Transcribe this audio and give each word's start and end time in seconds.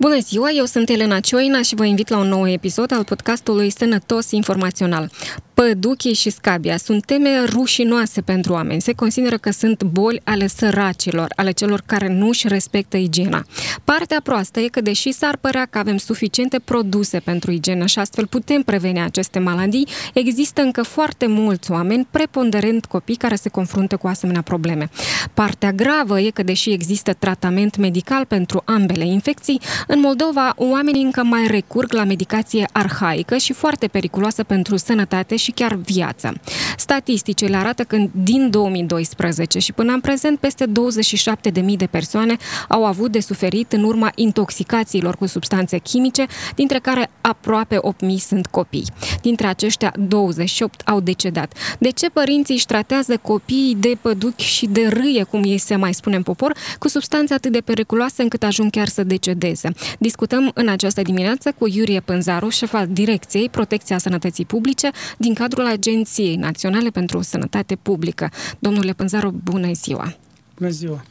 Bună 0.00 0.18
ziua, 0.18 0.50
eu 0.50 0.64
sunt 0.64 0.88
Elena 0.88 1.20
Cioina 1.20 1.62
și 1.62 1.74
vă 1.74 1.84
invit 1.84 2.08
la 2.08 2.18
un 2.18 2.28
nou 2.28 2.48
episod 2.48 2.92
al 2.92 3.04
podcastului 3.04 3.70
Sănătos 3.70 4.30
Informațional. 4.30 5.10
Păduchii 5.54 6.14
și 6.14 6.30
scabia 6.30 6.76
sunt 6.76 7.04
teme 7.04 7.44
rușinoase 7.44 8.20
pentru 8.20 8.52
oameni. 8.52 8.80
Se 8.80 8.92
consideră 8.92 9.36
că 9.36 9.50
sunt 9.50 9.82
boli 9.82 10.20
ale 10.24 10.46
săracilor, 10.46 11.32
ale 11.36 11.50
celor 11.50 11.82
care 11.86 12.08
nu 12.08 12.28
își 12.28 12.48
respectă 12.48 12.96
igiena. 12.96 13.44
Partea 13.84 14.20
proastă 14.22 14.60
e 14.60 14.68
că, 14.68 14.80
deși 14.80 15.12
s-ar 15.12 15.36
părea 15.36 15.66
că 15.70 15.78
avem 15.78 15.96
suficiente 15.96 16.58
produse 16.64 17.18
pentru 17.18 17.50
igienă 17.50 17.86
și 17.86 17.98
astfel 17.98 18.26
putem 18.26 18.62
preveni 18.62 19.00
aceste 19.00 19.38
maladii, 19.38 19.88
există 20.14 20.60
încă 20.60 20.82
foarte 20.82 21.26
mulți 21.26 21.70
oameni, 21.70 22.06
preponderent 22.10 22.84
copii, 22.84 23.16
care 23.16 23.34
se 23.34 23.48
confruntă 23.48 23.96
cu 23.96 24.06
asemenea 24.06 24.42
probleme. 24.42 24.90
Partea 25.34 25.72
gravă 25.72 26.20
e 26.20 26.30
că, 26.30 26.42
deși 26.42 26.70
există 26.70 27.12
tratament 27.12 27.76
medical 27.76 28.24
pentru 28.24 28.62
ambele 28.64 29.06
infecții, 29.06 29.60
în 29.90 30.00
Moldova 30.00 30.52
oamenii 30.56 31.02
încă 31.02 31.22
mai 31.22 31.46
recurg 31.46 31.92
la 31.92 32.04
medicație 32.04 32.68
arhaică 32.72 33.36
și 33.36 33.52
foarte 33.52 33.86
periculoasă 33.86 34.42
pentru 34.42 34.76
sănătate 34.76 35.36
și 35.36 35.50
și 35.50 35.56
chiar 35.56 35.74
viață. 35.74 36.32
Statisticile 36.76 37.56
arată 37.56 37.82
că 37.82 37.96
din 38.12 38.50
2012 38.50 39.58
și 39.58 39.72
până 39.72 39.92
în 39.92 40.00
prezent 40.00 40.38
peste 40.38 40.64
27.000 40.66 41.76
de 41.76 41.86
persoane 41.86 42.36
au 42.68 42.84
avut 42.84 43.10
de 43.10 43.20
suferit 43.20 43.72
în 43.72 43.82
urma 43.82 44.12
intoxicațiilor 44.14 45.16
cu 45.16 45.26
substanțe 45.26 45.78
chimice, 45.78 46.26
dintre 46.54 46.78
care 46.78 47.10
aproape 47.20 47.76
8.000 47.76 48.16
sunt 48.18 48.46
copii. 48.46 48.84
Dintre 49.20 49.46
aceștia, 49.46 49.92
28 49.98 50.80
au 50.80 51.00
decedat. 51.00 51.54
De 51.78 51.90
ce 51.90 52.10
părinții 52.10 52.54
își 52.54 52.66
tratează 52.66 53.16
copiii 53.16 53.74
de 53.74 53.92
păduchi 54.00 54.44
și 54.44 54.66
de 54.66 54.88
râie, 54.88 55.22
cum 55.22 55.42
ei 55.44 55.58
se 55.58 55.76
mai 55.76 55.94
spune 55.94 56.16
în 56.16 56.22
popor, 56.22 56.56
cu 56.78 56.88
substanțe 56.88 57.34
atât 57.34 57.52
de 57.52 57.60
periculoase 57.60 58.22
încât 58.22 58.42
ajung 58.42 58.70
chiar 58.70 58.88
să 58.88 59.04
decedeze? 59.04 59.70
Discutăm 59.98 60.50
în 60.54 60.68
această 60.68 61.02
dimineață 61.02 61.54
cu 61.58 61.68
Iurie 61.68 62.00
Pânzaru, 62.00 62.48
șef 62.48 62.74
al 62.74 62.86
Direcției 62.86 63.48
Protecția 63.48 63.98
Sănătății 63.98 64.44
Publice 64.44 64.90
din 65.16 65.34
cadrul 65.34 65.66
Agenției 65.66 66.36
Naționale 66.36 66.90
pentru 66.90 67.22
Sănătate 67.22 67.76
Publică. 67.76 68.30
Domnule 68.58 68.92
Pânzaru, 68.92 69.40
bună 69.44 69.72
ziua! 69.72 70.14
Bună 70.56 70.70
ziua! 70.70 71.04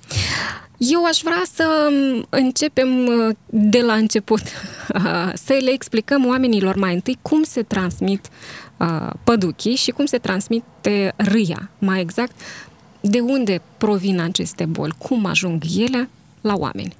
Eu 0.79 1.05
aș 1.05 1.19
vrea 1.23 1.43
să 1.53 1.89
începem 2.29 3.07
uh, 3.07 3.35
de 3.45 3.81
la 3.81 3.93
început, 3.93 4.41
să 5.45 5.57
le 5.61 5.71
explicăm 5.71 6.25
oamenilor 6.25 6.75
mai 6.75 6.93
întâi 6.93 7.17
cum 7.21 7.43
se 7.43 7.61
transmit 7.61 8.29
uh, 8.77 9.09
păduchii 9.23 9.75
și 9.75 9.91
cum 9.91 10.05
se 10.05 10.17
transmite 10.17 11.13
râia, 11.15 11.69
mai 11.79 12.01
exact, 12.01 12.31
de 13.01 13.19
unde 13.19 13.61
provin 13.77 14.19
aceste 14.19 14.65
boli, 14.65 14.93
cum 14.97 15.25
ajung 15.25 15.63
ele 15.77 16.09
la 16.41 16.53
oameni. 16.55 16.95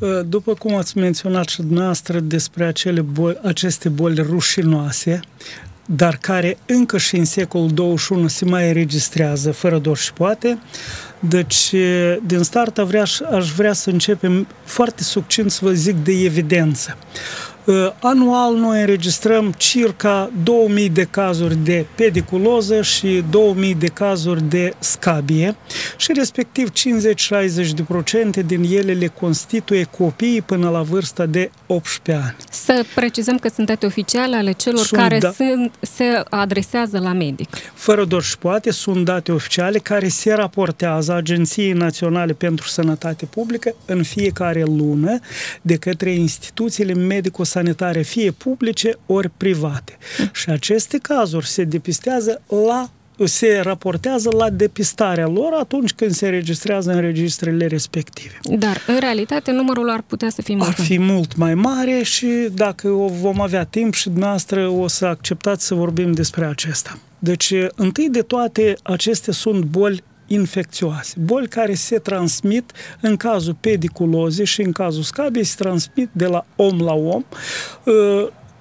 Uh, 0.00 0.08
după 0.28 0.54
cum 0.54 0.74
ați 0.74 0.98
menționat 0.98 1.48
și 1.48 1.62
dumneavoastră 1.62 2.20
despre 2.20 2.64
acele 2.64 3.00
boli, 3.00 3.38
aceste 3.42 3.88
boli 3.88 4.22
rușinoase, 4.22 5.20
dar 5.86 6.16
care 6.16 6.58
încă 6.66 6.98
și 6.98 7.16
în 7.16 7.24
secolul 7.24 7.70
21 7.70 8.28
se 8.28 8.44
mai 8.44 8.66
înregistrează 8.66 9.52
fără 9.52 9.78
dor 9.78 9.96
și 9.96 10.12
poate. 10.12 10.58
Deci, 11.20 11.74
din 12.26 12.42
start 12.42 12.78
aș 13.32 13.50
vrea 13.50 13.72
să 13.72 13.90
începem 13.90 14.46
foarte 14.64 15.02
succint 15.02 15.50
să 15.50 15.60
vă 15.62 15.72
zic 15.72 15.94
de 15.94 16.12
evidență. 16.12 16.96
Uh, 17.64 17.92
anual 18.00 18.54
noi 18.54 18.80
înregistrăm 18.80 19.54
circa 19.56 20.30
2000 20.44 20.88
de 20.88 21.04
cazuri 21.04 21.56
de 21.56 21.86
pediculoză 21.94 22.82
și 22.82 23.24
2000 23.30 23.74
de 23.74 23.86
cazuri 23.86 24.42
de 24.42 24.74
scabie 24.78 25.56
și 25.96 26.12
respectiv 26.12 26.72
50-60% 28.42 28.46
din 28.46 28.62
ele 28.62 28.92
le 28.92 29.06
constituie 29.06 29.84
copii 29.84 30.42
până 30.42 30.70
la 30.70 30.82
vârsta 30.82 31.26
de 31.26 31.50
18 31.66 32.24
ani. 32.24 32.36
Să 32.50 32.84
precizăm 32.94 33.38
că 33.38 33.48
sunt 33.54 33.66
date 33.66 33.86
oficiale 33.86 34.36
ale 34.36 34.52
celor 34.52 34.84
sunt 34.84 35.00
care 35.00 35.18
da... 35.18 35.30
sunt, 35.30 35.72
se 35.80 36.22
adresează 36.30 36.98
la 36.98 37.12
medic. 37.12 37.48
Fără 37.74 38.04
doar 38.04 38.22
și 38.22 38.38
poate, 38.38 38.70
sunt 38.70 39.04
date 39.04 39.32
oficiale 39.32 39.78
care 39.78 40.08
se 40.08 40.32
raportează 40.32 41.14
Agenției 41.14 41.72
Naționale 41.72 42.32
pentru 42.32 42.68
Sănătate 42.68 43.24
Publică 43.24 43.74
în 43.84 44.02
fiecare 44.02 44.62
lună 44.62 45.18
de 45.62 45.76
către 45.76 46.10
instituțiile 46.10 46.92
medico-sanitare, 47.54 48.02
fie 48.02 48.30
publice 48.30 48.96
ori 49.06 49.30
private. 49.36 49.98
Și 50.32 50.50
aceste 50.50 50.98
cazuri 50.98 51.46
se 51.46 51.64
depistează 51.64 52.42
la 52.66 52.90
se 53.24 53.60
raportează 53.62 54.30
la 54.36 54.50
depistarea 54.50 55.26
lor 55.26 55.52
atunci 55.58 55.92
când 55.92 56.10
se 56.10 56.28
registrează 56.28 56.92
în 56.92 57.00
registrele 57.00 57.66
respective. 57.66 58.38
Dar, 58.42 58.76
în 58.86 58.98
realitate, 58.98 59.50
numărul 59.50 59.90
ar 59.90 60.02
putea 60.06 60.30
să 60.30 60.42
fie 60.42 60.54
mult 60.54 60.68
Ar 60.68 60.74
fi 60.74 60.98
mult 60.98 61.36
mai 61.36 61.54
mare 61.54 62.02
și 62.02 62.26
dacă 62.54 62.88
o 62.88 63.08
vom 63.08 63.40
avea 63.40 63.64
timp 63.64 63.94
și 63.94 64.08
dumneavoastră 64.08 64.68
o 64.68 64.86
să 64.86 65.06
acceptați 65.06 65.66
să 65.66 65.74
vorbim 65.74 66.12
despre 66.12 66.44
acesta. 66.44 66.98
Deci, 67.18 67.52
întâi 67.74 68.08
de 68.10 68.22
toate, 68.22 68.76
acestea 68.82 69.32
sunt 69.32 69.64
boli 69.64 70.02
infecțioase, 70.32 71.14
boli 71.18 71.48
care 71.48 71.74
se 71.74 71.98
transmit 71.98 72.72
în 73.00 73.16
cazul 73.16 73.56
pediculozei 73.60 74.44
și 74.44 74.62
în 74.62 74.72
cazul 74.72 75.02
scabiei 75.02 75.44
se 75.44 75.54
transmit 75.58 76.08
de 76.12 76.26
la 76.26 76.44
om 76.56 76.80
la 76.80 76.92
om. 76.92 77.24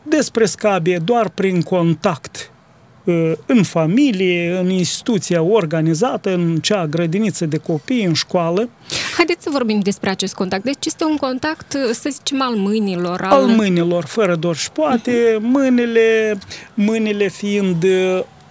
Despre 0.03 0.45
scabie 0.45 0.97
doar 0.97 1.29
prin 1.29 1.61
contact 1.61 2.51
în 3.45 3.63
familie, 3.63 4.57
în 4.57 4.69
instituția 4.69 5.41
organizată, 5.41 6.33
în 6.33 6.57
cea 6.57 6.87
grădiniță 6.87 7.45
de 7.45 7.57
copii, 7.57 8.03
în 8.03 8.13
școală. 8.13 8.69
Haideți 9.15 9.43
să 9.43 9.49
vorbim 9.51 9.79
despre 9.79 10.09
acest 10.09 10.33
contact. 10.33 10.63
Deci 10.63 10.85
este 10.85 11.03
un 11.03 11.15
contact, 11.15 11.71
să 11.91 12.09
zicem, 12.11 12.41
al 12.41 12.55
mâinilor. 12.55 13.21
Al, 13.21 13.31
al 13.31 13.45
mâinilor, 13.45 14.05
fără 14.05 14.35
dor 14.35 14.55
și 14.55 14.71
poate, 14.71 15.11
uh-huh. 15.11 15.41
mâinile, 15.41 16.37
mâinile 16.73 17.27
fiind 17.27 17.85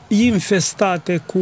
infestate 0.08 1.22
cu 1.26 1.40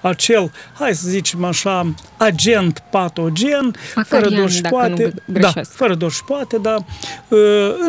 acel, 0.00 0.52
hai 0.78 0.94
să 0.94 1.08
zicem 1.08 1.44
așa, 1.44 1.94
agent 2.16 2.82
patogen, 2.90 3.74
Acarian, 3.94 4.30
fără 4.30 4.40
doși 4.42 4.60
poate, 4.60 5.14
da, 5.24 5.52
fără 5.68 5.94
doși 5.94 6.24
poate, 6.24 6.58
da, 6.58 6.76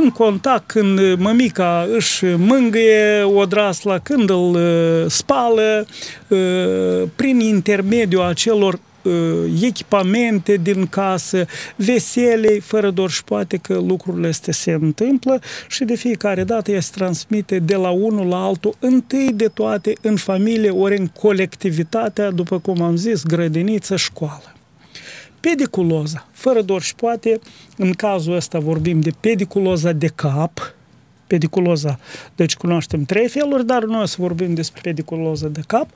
în 0.02 0.10
contact 0.10 0.68
când 0.68 1.14
mămica 1.18 1.88
își 1.94 2.26
mângâie 2.26 3.22
odrasla, 3.24 3.98
când 3.98 4.30
îl 4.30 4.58
spală, 5.10 5.86
prin 7.16 7.40
intermediul 7.40 8.22
acelor 8.24 8.74
Uh, 8.74 8.87
echipamente 9.62 10.56
din 10.56 10.88
casă, 10.88 11.46
vesele, 11.76 12.60
fără 12.60 12.90
doar 12.90 13.10
și 13.10 13.24
poate 13.24 13.58
că 13.58 13.74
lucrurile 13.74 14.28
astea 14.28 14.54
se 14.54 14.72
întâmplă 14.72 15.40
și 15.70 15.84
de 15.84 15.96
fiecare 15.96 16.44
dată 16.44 16.72
ea 16.72 16.82
se 16.82 16.92
transmite 16.96 17.60
de 17.60 17.76
la 17.76 17.90
unul 17.90 18.28
la 18.28 18.44
altul, 18.44 18.76
întâi 18.80 19.32
de 19.34 19.48
toate 19.48 19.94
în 20.02 20.16
familie, 20.16 20.70
ori 20.70 20.98
în 20.98 21.08
colectivitatea, 21.08 22.32
după 22.32 22.60
cum 22.60 22.82
am 22.82 22.96
zis, 22.96 23.24
grădiniță, 23.24 23.96
școală. 23.96 24.54
Pediculoza, 25.40 26.28
fără 26.32 26.62
doar 26.62 26.82
și 26.82 26.96
poate, 26.96 27.40
în 27.78 27.92
cazul 27.94 28.36
ăsta 28.36 28.60
vorbim 28.60 29.00
de 29.00 29.12
pediculoza 29.20 29.92
de 29.92 30.08
cap, 30.16 30.76
pediculoza. 31.28 32.00
Deci 32.36 32.56
cunoaștem 32.56 33.04
trei 33.04 33.28
feluri, 33.28 33.66
dar 33.66 33.84
noi 33.84 34.02
o 34.02 34.06
să 34.06 34.16
vorbim 34.20 34.54
despre 34.54 34.82
pediculoza 34.84 35.48
de 35.48 35.62
cap. 35.68 35.88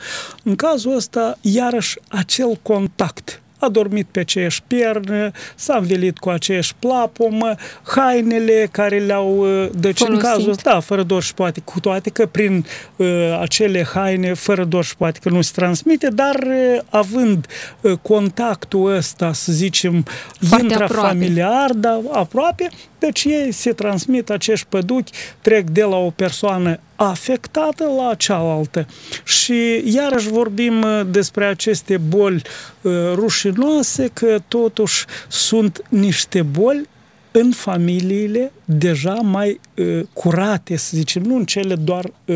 În 0.43 0.55
cazul 0.55 0.95
ăsta, 0.95 1.37
iarăși, 1.41 1.99
acel 2.09 2.59
contact 2.61 3.41
a 3.61 3.69
dormit 3.69 4.07
pe 4.11 4.19
aceeași 4.19 4.61
piernă, 4.67 5.31
s-a 5.55 5.77
învelit 5.77 6.17
cu 6.17 6.29
aceeași 6.29 6.75
plapumă, 6.79 7.55
hainele 7.83 8.69
care 8.71 8.99
le-au... 8.99 9.37
Uh, 9.63 9.69
deci 9.79 9.97
Folosit. 9.97 10.23
în 10.23 10.29
cazul 10.31 10.49
ăsta, 10.49 10.71
da, 10.71 10.79
fără 10.79 11.03
doar 11.03 11.21
și 11.21 11.33
poate, 11.33 11.61
cu 11.63 11.79
toate 11.79 12.09
că 12.09 12.25
prin 12.25 12.65
uh, 12.95 13.07
acele 13.41 13.83
haine, 13.93 14.33
fără 14.33 14.63
doar 14.63 14.83
și 14.83 14.95
poate 14.95 15.19
că 15.21 15.29
nu 15.29 15.41
se 15.41 15.51
transmite, 15.55 16.07
dar 16.07 16.35
uh, 16.35 16.79
având 16.89 17.47
uh, 17.81 17.97
contactul 18.01 18.95
ăsta, 18.95 19.33
să 19.33 19.51
zicem, 19.51 20.05
Foarte 20.39 20.65
intrafamiliar, 20.65 21.69
aproape. 21.69 21.79
da, 21.79 22.19
aproape, 22.19 22.69
deci 23.01 23.23
ei 23.23 23.51
se 23.51 23.71
transmit 23.71 24.29
acești 24.29 24.65
păduchi, 24.69 25.11
trec 25.41 25.69
de 25.69 25.83
la 25.83 25.95
o 25.95 26.09
persoană 26.09 26.79
afectată 26.95 27.83
la 27.97 28.15
cealaltă. 28.15 28.87
Și 29.23 29.81
iarăși 29.85 30.27
vorbim 30.27 30.81
uh, 30.81 31.01
despre 31.11 31.45
aceste 31.45 31.97
boli 31.97 32.41
uh, 32.81 32.91
rușinoase, 33.13 34.09
că 34.13 34.39
totuși 34.47 35.05
sunt 35.27 35.81
niște 35.89 36.41
boli 36.41 36.89
în 37.31 37.51
familiile 37.51 38.51
deja 38.65 39.13
mai 39.13 39.59
uh, 39.75 39.99
curate, 40.13 40.75
să 40.75 40.97
zicem, 40.97 41.21
nu 41.21 41.35
în 41.35 41.45
cele 41.45 41.75
doar 41.75 42.05
uh, 42.25 42.35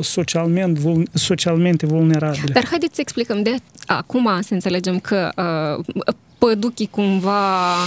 socialmente, 0.00 0.80
vul, 0.80 1.08
socialmente 1.12 1.86
vulnerabile. 1.86 2.52
Dar 2.52 2.66
haideți 2.66 2.94
să 2.94 3.00
explicăm 3.00 3.42
de 3.42 3.56
acum 3.86 4.38
să 4.40 4.54
înțelegem 4.54 4.98
că 4.98 5.30
uh, 5.36 6.04
păduchii 6.44 6.88
cumva 6.90 7.82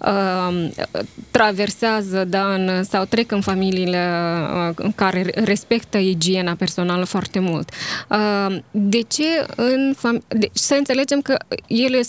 uh, 0.00 0.70
traversează 1.30 2.24
da, 2.24 2.54
în, 2.54 2.84
sau 2.84 3.04
trec 3.04 3.32
în 3.32 3.40
familiile 3.40 4.08
uh, 4.78 4.92
care 4.94 5.30
respectă 5.34 5.98
igiena 5.98 6.54
personală 6.54 7.04
foarte 7.04 7.38
mult. 7.38 7.70
Uh, 8.10 8.56
de 8.70 9.00
ce 9.00 9.46
în 9.56 9.94
fam- 9.96 10.26
de, 10.28 10.48
să 10.52 10.74
înțelegem 10.74 11.20
că 11.20 11.36
ele 11.66 12.00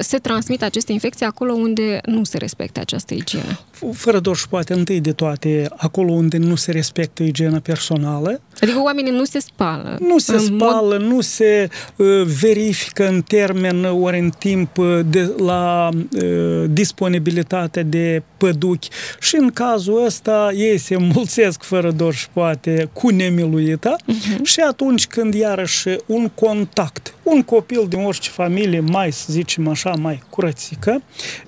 se 0.00 0.18
transmit 0.18 0.62
aceste 0.62 0.92
infecții 0.92 1.26
acolo 1.26 1.52
unde 1.52 2.00
nu 2.04 2.24
se 2.24 2.38
respectă 2.38 2.80
această 2.80 3.14
igienă? 3.14 3.58
Fără 3.92 4.18
doar 4.18 4.36
și 4.36 4.48
poate 4.48 4.72
întâi 4.72 5.00
de 5.00 5.12
toate, 5.12 5.68
acolo 5.76 6.12
unde 6.12 6.36
nu 6.36 6.54
se 6.54 6.70
respectă 6.70 7.22
igiena 7.22 7.58
personală. 7.58 8.40
Adică 8.60 8.80
oamenii 8.82 9.12
nu 9.12 9.24
se 9.24 9.38
spală. 9.38 9.98
Nu 10.00 10.18
se 10.18 10.38
spală, 10.38 10.98
mod... 10.98 11.10
nu 11.10 11.20
se 11.20 11.68
uh, 11.96 12.22
verifică 12.40 13.08
în 13.08 13.22
termen 13.22 13.84
ori 13.84 14.18
în 14.18 14.30
timp 14.38 14.78
uh, 14.78 15.00
de, 15.06 15.33
la 15.36 15.88
uh, 15.92 16.64
disponibilitatea 16.68 17.82
de 17.82 18.22
păduchi 18.36 18.88
și 19.20 19.36
în 19.36 19.50
cazul 19.50 20.04
ăsta 20.04 20.50
ei 20.54 20.78
se 20.78 20.96
mulțesc 20.96 21.62
fără 21.62 21.90
doar 21.90 22.12
și 22.12 22.28
poate 22.32 22.88
cu 22.92 23.08
nemiluita 23.08 23.96
uh-huh. 23.96 24.42
și 24.42 24.60
atunci 24.60 25.06
când 25.06 25.34
iarăși 25.34 25.88
un 26.06 26.28
contact, 26.28 27.13
un 27.24 27.42
copil 27.42 27.86
din 27.88 28.04
orice 28.04 28.30
familie 28.30 28.80
mai, 28.80 29.12
să 29.12 29.26
zicem 29.28 29.68
așa, 29.68 29.90
mai 29.90 30.22
curățică, 30.30 31.02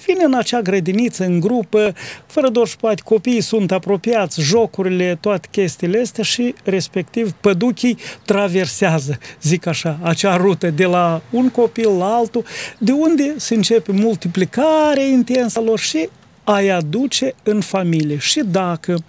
vine 0.06 0.24
în 0.24 0.34
acea 0.34 0.60
grădiniță, 0.60 1.24
în 1.24 1.40
grupă, 1.40 1.94
fără 2.26 2.48
doar 2.48 2.66
și 2.66 2.76
poate 2.76 3.02
copiii 3.04 3.40
sunt 3.40 3.72
apropiați, 3.72 4.40
jocurile, 4.40 5.18
toate 5.20 5.48
chestiile 5.50 6.00
astea 6.00 6.24
și 6.24 6.54
respectiv 6.64 7.32
păduchii 7.32 7.98
traversează, 8.24 9.18
zic 9.42 9.66
așa, 9.66 9.98
acea 10.02 10.36
rută 10.36 10.70
de 10.70 10.84
la 10.84 11.22
un 11.30 11.50
copil 11.50 11.96
la 11.98 12.14
altul, 12.14 12.44
de 12.78 12.92
unde 12.92 13.34
se 13.36 13.54
începe 13.54 13.92
multiplicarea 13.92 15.04
intensă 15.04 15.60
lor 15.60 15.78
și 15.78 16.08
ai 16.46 16.68
aduce 16.68 17.34
în 17.42 17.60
familie. 17.60 18.18
Și 18.18 18.42
dacă 18.50 19.04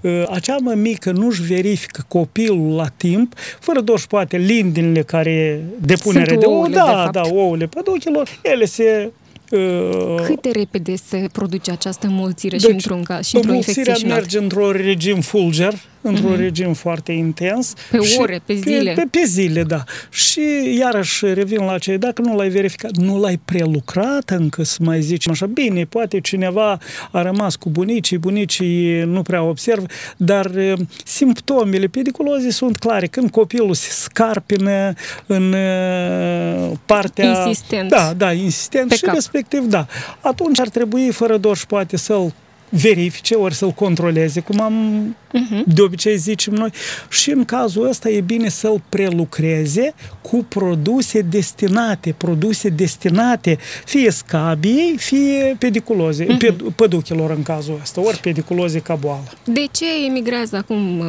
uh, 0.00 0.22
acea 0.30 0.56
mămică 0.60 1.10
nu-și 1.10 1.42
verifică 1.42 2.04
copilul 2.08 2.74
la 2.74 2.86
timp, 2.96 3.34
fără 3.60 3.80
doar 3.80 4.00
poate 4.08 4.36
lindinile 4.36 5.02
care 5.02 5.64
depunere 5.80 6.36
de 6.36 6.46
ouă, 6.46 6.68
da, 6.68 7.08
de 7.12 7.20
da, 7.20 7.28
ouăle 7.30 7.66
păduchilor, 7.66 8.28
ele 8.42 8.64
se 8.64 9.10
Uh, 9.50 10.14
Cât 10.26 10.42
de 10.42 10.50
repede 10.52 10.94
se 10.96 11.28
produce 11.32 11.70
această 11.70 12.06
mulțire 12.08 12.56
deci, 12.56 12.66
și 12.66 12.70
într-un 12.70 13.02
caz 13.02 13.26
și 13.26 13.36
într-o 13.36 13.52
infecție 13.52 13.94
și 13.94 14.06
merge 14.06 14.38
într-un 14.38 14.70
regim 14.70 15.20
fulger, 15.20 15.74
într-un 16.00 16.34
uh-huh. 16.34 16.38
regim 16.38 16.72
foarte 16.72 17.12
intens. 17.12 17.74
Pe 17.90 17.98
ore, 18.18 18.42
pe 18.44 18.54
zile. 18.54 18.92
Pe, 18.92 19.00
pe, 19.00 19.18
pe 19.18 19.24
zile, 19.26 19.62
da. 19.62 19.84
Și 20.10 20.40
iarăși 20.78 21.26
revin 21.34 21.64
la 21.64 21.78
ce, 21.78 21.96
dacă 21.96 22.22
nu 22.22 22.36
l-ai 22.36 22.48
verificat, 22.48 22.96
nu 22.96 23.20
l-ai 23.20 23.40
prelucrat 23.44 24.30
încă, 24.30 24.62
să 24.62 24.78
mai 24.80 25.00
zicem 25.00 25.32
așa, 25.32 25.46
bine, 25.46 25.84
poate 25.84 26.20
cineva 26.20 26.78
a 27.10 27.22
rămas 27.22 27.56
cu 27.56 27.70
bunicii, 27.70 28.18
bunicii 28.18 29.02
nu 29.02 29.22
prea 29.22 29.42
observă, 29.42 29.86
dar 30.16 30.46
uh, 30.46 30.72
simptomele 31.04 31.86
pediculozii 31.86 32.52
sunt 32.52 32.76
clare. 32.76 33.06
Când 33.06 33.30
copilul 33.30 33.74
se 33.74 33.90
scarpină 33.90 34.92
în 35.26 35.52
uh, 35.52 36.70
partea... 36.86 37.44
Insistent. 37.46 37.90
Da, 37.90 38.12
da, 38.16 38.32
insistent 38.32 38.88
pe 38.88 38.94
și 38.94 39.02
cap. 39.02 39.14
respectiv, 39.14 39.60
da. 39.60 39.86
Atunci 40.20 40.60
ar 40.60 40.68
trebui, 40.68 41.10
fără 41.10 41.36
doar 41.36 41.56
și 41.56 41.66
poate 41.66 41.96
să-l 41.96 42.32
verifice, 42.70 43.34
ori 43.34 43.54
să-l 43.54 43.70
controleze, 43.70 44.40
cum 44.40 44.60
am 44.60 45.16
uh-huh. 45.34 45.64
de 45.66 45.82
obicei 45.82 46.16
zicem 46.16 46.54
noi, 46.54 46.70
și 47.08 47.30
în 47.30 47.44
cazul 47.44 47.88
ăsta 47.88 48.08
e 48.08 48.20
bine 48.20 48.48
să-l 48.48 48.82
prelucreze 48.88 49.94
cu 50.20 50.44
produse 50.48 51.20
destinate, 51.20 52.14
produse 52.16 52.68
destinate 52.68 53.58
fie 53.84 54.10
scabiei, 54.10 54.94
fie 54.96 55.56
pediculoze, 55.58 56.26
uh-huh. 56.26 56.74
păduchilor 56.74 57.30
în 57.30 57.42
cazul 57.42 57.78
ăsta, 57.82 58.00
ori 58.00 58.18
pediculoze 58.18 58.78
ca 58.78 58.94
boală. 58.94 59.32
De 59.44 59.64
ce 59.70 59.84
emigrează 60.06 60.56
acum 60.56 60.98
uh, 60.98 61.06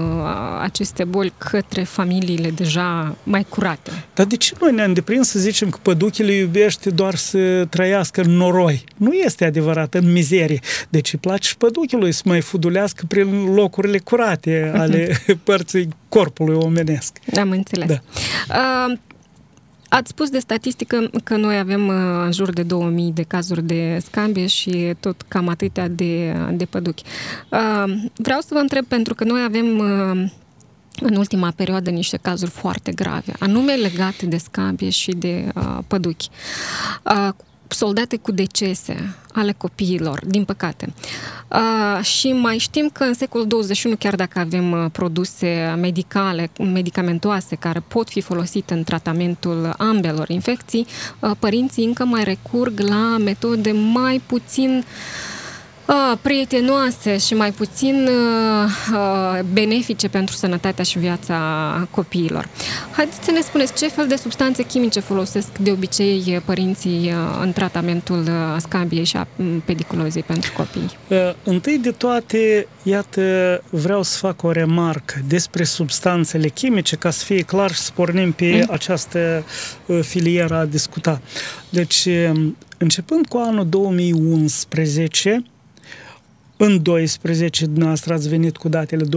aceste 0.62 1.04
boli 1.04 1.34
către 1.38 1.84
familiile 1.84 2.50
deja 2.50 3.16
mai 3.24 3.46
curate? 3.50 3.92
Dar 4.14 4.26
de 4.26 4.36
ce 4.36 4.54
noi 4.62 4.74
ne-am 4.74 4.94
deprins 4.94 5.30
să 5.30 5.40
zicem 5.40 5.70
că 5.70 5.78
păduchile 5.82 6.34
iubește 6.34 6.90
doar 6.90 7.16
să 7.16 7.66
trăiască 7.70 8.22
în 8.22 8.32
noroi? 8.32 8.84
Nu 8.98 9.14
este 9.14 9.46
adevărat, 9.46 9.94
în 9.94 10.12
mizerie. 10.12 10.60
Deci 10.90 11.14
îi 11.14 11.20
place 11.20 11.51
și 11.52 11.58
păduchilui 11.58 12.12
să 12.12 12.22
mai 12.26 12.42
fudulească 12.42 13.04
prin 13.08 13.54
locurile 13.54 13.98
curate 13.98 14.72
ale 14.76 15.18
părții 15.44 15.90
corpului 16.10 16.56
omenesc. 16.56 17.18
Am 17.40 17.52
înțeles. 17.52 17.88
Da. 17.88 18.02
Uh, 18.50 18.98
Ați 19.90 20.10
spus 20.10 20.30
de 20.30 20.40
statistică 20.40 21.10
că 21.24 21.36
noi 21.36 21.58
avem 21.58 21.88
uh, 21.88 21.96
în 22.26 22.32
jur 22.32 22.54
de 22.54 22.64
2000 22.64 23.12
de 23.12 23.24
cazuri 23.24 23.64
de 23.64 24.00
scambie 24.06 24.48
și 24.48 24.94
tot 25.00 25.22
cam 25.28 25.48
atâtea 25.48 25.88
de, 25.88 26.36
de 26.52 26.66
păduchi. 26.66 27.04
Uh, 27.50 27.94
vreau 28.16 28.40
să 28.40 28.48
vă 28.50 28.60
întreb, 28.60 28.86
pentru 28.86 29.16
că 29.16 29.24
noi 29.24 29.44
avem 29.44 29.78
uh, 29.78 30.32
în 31.02 31.16
ultima 31.16 31.54
perioadă 31.56 31.90
niște 31.90 32.18
cazuri 32.18 32.52
foarte 32.52 32.92
grave, 32.92 33.34
anume 33.40 33.74
legate 33.74 34.26
de 34.26 34.38
scambie 34.38 34.90
și 34.90 35.12
de 35.12 35.52
păduchi 35.88 36.28
soldate 37.74 38.18
cu 38.18 38.32
decese 38.32 39.16
ale 39.34 39.52
copiilor, 39.58 40.22
din 40.26 40.44
păcate. 40.44 40.94
Uh, 41.48 42.04
și 42.04 42.32
mai 42.32 42.58
știm 42.58 42.90
că 42.94 43.04
în 43.04 43.14
secolul 43.14 43.48
21, 43.48 43.96
chiar 43.96 44.16
dacă 44.16 44.40
avem 44.40 44.72
uh, 44.72 44.86
produse 44.92 45.78
medicale, 45.80 46.52
medicamentoase 46.58 47.56
care 47.56 47.84
pot 47.88 48.10
fi 48.10 48.22
folosite 48.22 48.74
în 48.74 48.84
tratamentul 48.84 49.74
ambelor 49.78 50.30
infecții, 50.30 50.86
uh, 51.20 51.32
părinții 51.40 51.86
încă 51.86 52.06
mai 52.06 52.24
recurg 52.24 52.80
la 52.80 53.18
metode 53.18 53.72
mai 53.72 54.22
puțin 54.26 54.78
uh, 54.78 55.41
prietenoase 56.22 57.18
și 57.18 57.34
mai 57.34 57.52
puțin 57.52 58.10
benefice 59.54 60.10
pentru 60.10 60.36
sănătatea 60.36 60.84
și 60.84 61.00
viața 61.00 61.38
copiilor. 61.92 62.48
Haideți 62.92 63.24
să 63.24 63.32
ne 63.32 63.40
spuneți 63.42 63.74
ce 63.74 63.88
fel 63.88 64.08
de 64.08 64.16
substanțe 64.16 64.64
chimice 64.64 65.00
folosesc 65.00 65.58
de 65.58 65.72
obicei 65.72 66.42
părinții 66.46 67.14
în 67.42 67.52
tratamentul 67.54 68.30
scambiei 68.58 69.04
și 69.04 69.18
a 69.18 69.28
pediculozei 69.66 70.24
pentru 70.24 70.52
copii? 70.58 70.98
Întâi 71.44 71.78
de 71.78 71.92
toate, 71.92 72.68
iată, 72.84 73.22
vreau 73.70 74.04
să 74.04 74.18
fac 74.18 74.44
o 74.44 74.52
remarcă 74.52 75.16
despre 75.28 75.64
substanțele 75.64 76.48
chimice, 76.48 76.96
ca 76.96 77.10
să 77.10 77.26
fie 77.26 77.42
clar 77.42 77.72
și 77.72 77.80
să 77.80 77.92
pornim 77.94 78.32
pe 78.32 78.52
mm. 78.52 78.68
această 78.74 79.44
filieră 80.02 80.56
a 80.56 80.66
discuta. 80.66 81.22
Deci, 81.70 82.08
începând 82.78 83.28
cu 83.28 83.38
anul 83.38 83.66
2011, 83.70 85.44
în 86.64 86.82
12, 86.84 87.66
dumneavoastră 87.66 88.14
ați 88.14 88.30
venit 88.30 88.58
cu 88.58 88.70
datele 88.70 89.06
12-19, 89.06 89.08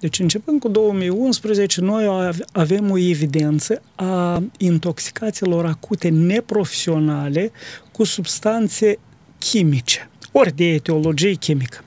deci 0.00 0.18
începând 0.18 0.60
cu 0.60 0.68
2011, 0.68 1.80
noi 1.80 2.30
avem 2.52 2.90
o 2.90 2.98
evidență 2.98 3.82
a 3.94 4.42
intoxicațiilor 4.58 5.66
acute 5.66 6.08
neprofesionale 6.08 7.50
cu 7.92 8.04
substanțe 8.04 8.98
chimice, 9.38 10.10
ori 10.32 10.56
de 10.56 10.64
etiologie 10.64 11.32
chimică. 11.32 11.84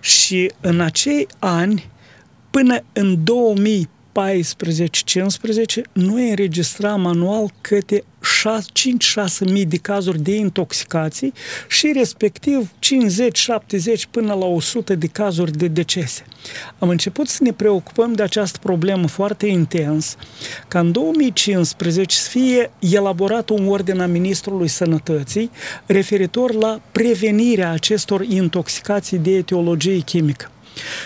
Și 0.00 0.52
în 0.60 0.80
acei 0.80 1.26
ani, 1.38 1.90
până 2.50 2.78
în 2.92 3.24
2000 3.24 3.88
14-15, 4.10 5.82
noi 5.92 6.28
înregistram 6.28 7.06
anual 7.06 7.50
câte 7.60 8.04
5-6 9.46 9.50
mii 9.50 9.66
de 9.66 9.76
cazuri 9.76 10.20
de 10.22 10.34
intoxicații 10.34 11.32
și 11.68 11.92
respectiv 11.94 12.70
50-70 12.70 14.10
până 14.10 14.34
la 14.34 14.44
100 14.44 14.94
de 14.94 15.06
cazuri 15.06 15.56
de 15.56 15.68
decese. 15.68 16.24
Am 16.78 16.88
început 16.88 17.28
să 17.28 17.42
ne 17.42 17.52
preocupăm 17.52 18.12
de 18.12 18.22
această 18.22 18.58
problemă 18.62 19.06
foarte 19.06 19.46
intens, 19.46 20.16
ca 20.68 20.78
în 20.78 20.92
2015 20.92 22.16
să 22.16 22.28
fie 22.28 22.70
elaborat 22.78 23.48
un 23.48 23.68
ordin 23.68 24.00
a 24.00 24.06
Ministrului 24.06 24.68
Sănătății 24.68 25.50
referitor 25.86 26.54
la 26.54 26.80
prevenirea 26.92 27.70
acestor 27.70 28.22
intoxicații 28.22 29.18
de 29.18 29.30
etiologie 29.30 29.98
chimică. 29.98 30.50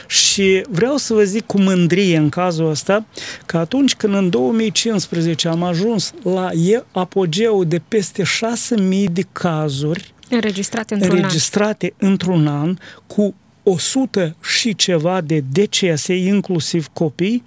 Și 0.06 0.62
vreau 0.68 0.96
să 0.96 1.14
vă 1.14 1.24
zic 1.24 1.46
cu 1.46 1.60
mândrie 1.60 2.16
în 2.16 2.28
cazul 2.28 2.70
ăsta 2.70 3.06
că 3.46 3.56
atunci 3.56 3.94
când 3.94 4.14
în 4.14 4.30
2015 4.30 5.48
am 5.48 5.62
ajuns 5.62 6.12
la 6.22 6.50
apogeul 6.92 7.66
de 7.66 7.80
peste 7.88 8.22
6.000 8.22 9.04
de 9.12 9.22
cazuri 9.32 10.14
înregistrate 10.30 10.94
într-un 10.94 11.16
înregistrate 11.16 11.94
an. 11.98 12.08
într-un 12.08 12.46
an 12.46 12.76
cu 13.06 13.34
100 13.62 14.36
și 14.42 14.74
ceva 14.74 15.20
de 15.20 15.44
decese, 15.52 16.14
inclusiv 16.14 16.86
copii, 16.92 17.44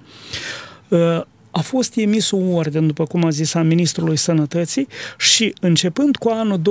uh, 0.87 1.21
a 1.51 1.61
fost 1.61 1.95
emis 1.95 2.31
un 2.31 2.53
orden, 2.53 2.87
după 2.87 3.05
cum 3.05 3.23
a 3.23 3.29
zis 3.29 3.53
a 3.53 3.61
Ministrului 3.61 4.17
Sănătății 4.17 4.87
și 5.17 5.53
începând 5.61 6.15
cu 6.15 6.29
anul 6.29 6.57
2015-16 6.57 6.61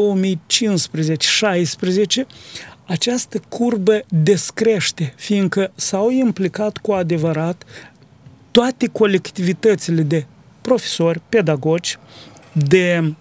această 2.87 3.41
curbă 3.49 4.05
descrește, 4.09 5.13
fiindcă 5.17 5.73
s-au 5.75 6.11
implicat 6.11 6.79
cu 6.79 6.93
adevărat 6.93 7.65
toate 8.51 8.87
colectivitățile 8.87 10.03
de 10.03 10.27
profesori, 10.61 11.21
pedagogi, 11.29 11.99
de 12.53 13.15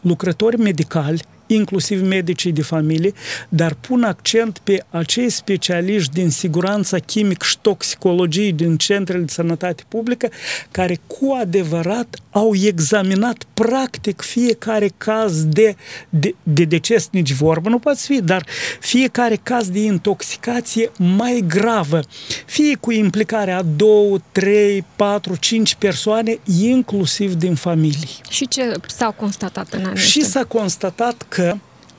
lucrători 0.00 0.58
medicali, 0.58 1.22
inclusiv 1.46 2.02
medicii 2.02 2.52
de 2.52 2.62
familie, 2.62 3.12
dar 3.48 3.74
pun 3.80 4.02
accent 4.02 4.58
pe 4.64 4.84
acei 4.90 5.30
specialiști 5.30 6.12
din 6.12 6.30
siguranța 6.30 6.98
chimic 6.98 7.42
și 7.42 7.58
toxicologie 7.60 8.50
din 8.50 8.76
centrele 8.76 9.22
de 9.22 9.32
sănătate 9.32 9.82
publică, 9.88 10.28
care 10.70 10.98
cu 11.06 11.36
adevărat 11.40 12.16
au 12.30 12.54
examinat 12.54 13.44
practic 13.54 14.20
fiecare 14.20 14.90
caz 14.96 15.44
de, 15.44 15.76
de, 16.08 16.34
de 16.42 16.64
deces, 16.64 17.08
nici 17.10 17.32
vorbă 17.32 17.68
nu 17.68 17.78
poate 17.78 18.00
fi, 18.02 18.22
dar 18.22 18.46
fiecare 18.80 19.38
caz 19.42 19.68
de 19.68 19.78
intoxicație 19.78 20.90
mai 20.98 21.44
gravă, 21.46 22.00
fie 22.46 22.76
cu 22.80 22.92
implicarea 22.92 23.58
a 23.58 23.62
două, 23.76 24.18
trei, 24.32 24.84
patru, 24.96 25.36
cinci 25.36 25.74
persoane, 25.74 26.38
inclusiv 26.60 27.34
din 27.34 27.54
familie. 27.54 28.08
Și 28.28 28.48
ce 28.48 28.72
s-au 28.86 29.12
constatat 29.12 29.72
în 29.72 29.84
anii 29.84 29.98
Și 29.98 30.24
s-a 30.24 30.44
constatat 30.44 31.26
că 31.28 31.35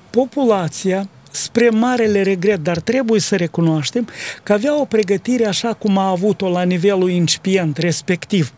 populația 0.10 1.08
spre 1.32 1.70
marele 1.70 2.22
regret, 2.22 2.64
dar 2.64 2.80
trebuie 2.80 3.20
să 3.20 3.36
recunoaștem 3.36 4.08
că 4.44 4.54
avea 4.54 4.80
o 4.80 4.86
pregătire 4.86 5.46
așa 5.46 5.74
cum 5.74 5.98
a 5.98 6.10
avut-o 6.10 6.50
la 6.50 6.64
nivelul 6.64 7.10
incipient, 7.10 7.78
respectiv 7.78 8.52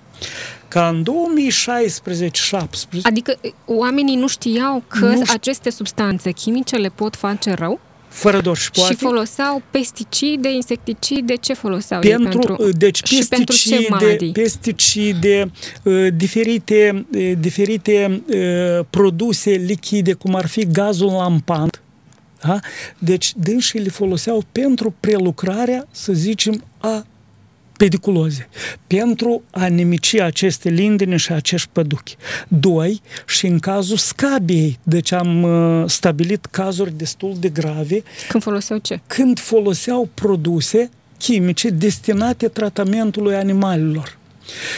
ca 0.68 0.88
în 0.88 1.04
2016-17... 3.00 3.02
Adică 3.02 3.40
oamenii 3.66 4.16
nu 4.16 4.28
știau 4.28 4.84
că 4.88 5.06
nu 5.06 5.24
ști... 5.24 5.34
aceste 5.34 5.70
substanțe 5.70 6.32
chimice 6.32 6.76
le 6.76 6.90
pot 6.90 7.16
face 7.16 7.54
rău? 7.54 7.80
Fără 8.20 8.42
doar 8.42 8.58
și 8.58 8.72
poate. 8.72 8.94
Și 8.94 9.00
foloseau 9.00 9.62
pesticide, 9.72 10.52
insecticide, 10.52 11.36
ce 11.36 11.54
foloseau 11.54 12.02
pentru, 12.02 12.40
pentru 12.40 12.72
Deci 12.72 13.02
și 13.04 13.26
pesticide, 13.30 13.86
pentru 13.90 14.26
ce 14.26 14.32
pesticide, 14.32 15.52
diferite, 16.16 17.06
diferite 17.40 18.24
produse 18.90 19.52
lichide, 19.52 20.14
cum 20.14 20.36
ar 20.36 20.48
fi 20.48 20.66
gazul 20.66 21.12
lampant, 21.12 21.82
da? 22.42 22.60
Deci 22.98 23.34
dânsii 23.36 23.80
le 23.80 23.90
foloseau 23.90 24.44
pentru 24.52 24.94
prelucrarea, 25.00 25.88
să 25.92 26.14
zicem, 26.14 26.64
a 26.78 27.06
pediculoze, 27.80 28.50
pentru 28.88 29.42
a 29.52 29.68
nemici 29.68 30.14
aceste 30.14 30.70
lindene 30.70 31.16
și 31.16 31.32
acești 31.32 31.70
păduchi. 31.72 32.16
Doi, 32.48 33.02
și 33.28 33.46
în 33.46 33.60
cazul 33.60 33.98
scabiei, 33.98 34.80
deci 34.84 35.12
am 35.12 35.44
uh, 35.44 35.84
stabilit 35.90 36.46
cazuri 36.46 36.98
destul 36.98 37.36
de 37.40 37.50
grave. 37.50 38.04
Când 38.28 38.44
foloseau 38.44 38.80
ce? 38.80 39.00
Când 39.08 39.40
foloseau 39.40 40.10
produse 40.14 40.90
chimice 41.18 41.70
destinate 41.70 42.48
tratamentului 42.48 43.36
animalelor. 43.36 44.18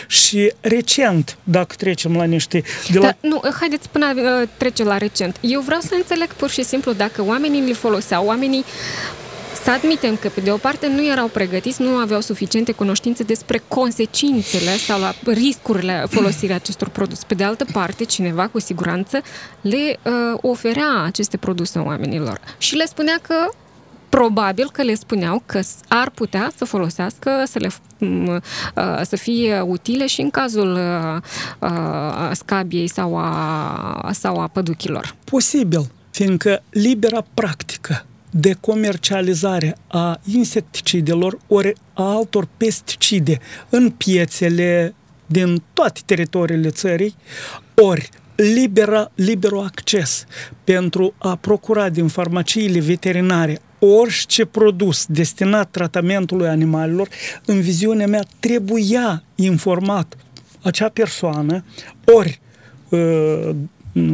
Și 0.08 0.54
recent, 0.62 1.38
dacă 1.44 1.76
trecem 1.78 2.16
la 2.16 2.24
niște... 2.24 2.64
De 2.92 3.00
la... 3.00 3.06
Da, 3.06 3.16
nu, 3.22 3.42
haideți 3.60 3.90
până 3.90 4.14
uh, 4.16 4.48
trece 4.58 4.84
la 4.84 4.98
recent. 4.98 5.38
Eu 5.42 5.62
vreau 5.62 5.82
să 5.82 5.94
înțeleg 5.96 6.34
pur 6.34 6.50
și 6.50 6.64
simplu 6.64 6.94
dacă 6.94 7.24
oamenii 7.24 7.62
le 7.62 7.74
foloseau, 7.74 8.26
oamenii 8.26 8.64
să 9.64 9.72
admitem 9.72 10.16
că, 10.16 10.28
pe 10.28 10.42
de 10.42 10.52
o 10.52 10.58
parte, 10.58 10.88
nu 10.88 11.06
erau 11.06 11.28
pregătiți, 11.28 11.82
nu 11.82 11.90
aveau 11.90 12.22
suficiente 12.22 12.72
cunoștințe 12.72 13.24
despre 13.24 13.62
consecințele 13.68 14.72
sau 14.72 15.00
la 15.00 15.14
riscurile 15.26 16.06
folosirii 16.10 16.56
acestor 16.56 16.90
produse. 16.90 17.24
Pe 17.28 17.34
de 17.34 17.44
altă 17.44 17.66
parte, 17.72 18.04
cineva 18.04 18.48
cu 18.48 18.60
siguranță 18.60 19.22
le 19.62 20.00
uh, 20.04 20.12
oferea 20.42 21.02
aceste 21.06 21.38
produse 21.38 21.80
oamenilor 21.80 22.40
și 22.58 22.76
le 22.76 22.86
spunea 22.86 23.20
că 23.22 23.36
probabil 24.10 24.70
că 24.72 24.82
le 24.82 24.96
spuneau 24.96 25.44
că 25.46 25.60
ar 25.88 26.10
putea 26.10 26.52
să 26.56 26.66
folosească, 26.66 27.44
să 27.46 27.60
le 27.60 27.70
uh, 28.00 29.02
să 29.02 29.16
fie 29.16 29.62
utile 29.62 30.08
și 30.08 30.22
în 30.22 30.30
cazul 30.30 30.74
uh, 30.74 31.22
uh, 31.60 32.30
scabiei 32.34 32.88
sau 32.88 33.18
a, 33.18 34.10
sau 34.14 34.40
a 34.40 34.48
păduchilor. 34.48 35.16
Posibil, 35.24 35.92
fiindcă 36.10 36.64
libera 36.70 37.26
practică 37.34 38.06
de 38.32 38.54
comercializare 38.54 39.78
a 39.88 40.20
insecticidelor 40.26 41.38
ori 41.48 41.74
a 41.94 42.04
altor 42.04 42.48
pesticide 42.58 43.40
în 43.70 43.90
piețele 43.90 44.96
din 45.26 45.64
toate 45.74 46.02
teritoriile 46.06 46.70
țării, 46.70 47.16
ori 47.76 48.10
libera, 48.36 49.12
liberul 49.16 49.64
acces 49.64 50.26
pentru 50.64 51.14
a 51.18 51.36
procura 51.36 51.90
din 51.90 52.08
farmaciile 52.08 52.80
veterinare 52.80 53.62
orice 53.80 54.46
produs 54.46 55.06
destinat 55.06 55.70
tratamentului 55.72 56.48
animalelor, 56.48 57.08
în 57.46 57.62
viziunea 57.62 58.08
mea, 58.08 58.26
trebuia 58.40 59.24
informat 59.36 60.18
acea 60.62 60.90
persoană, 60.90 61.64
ori 62.06 62.42
uh, 62.90 63.50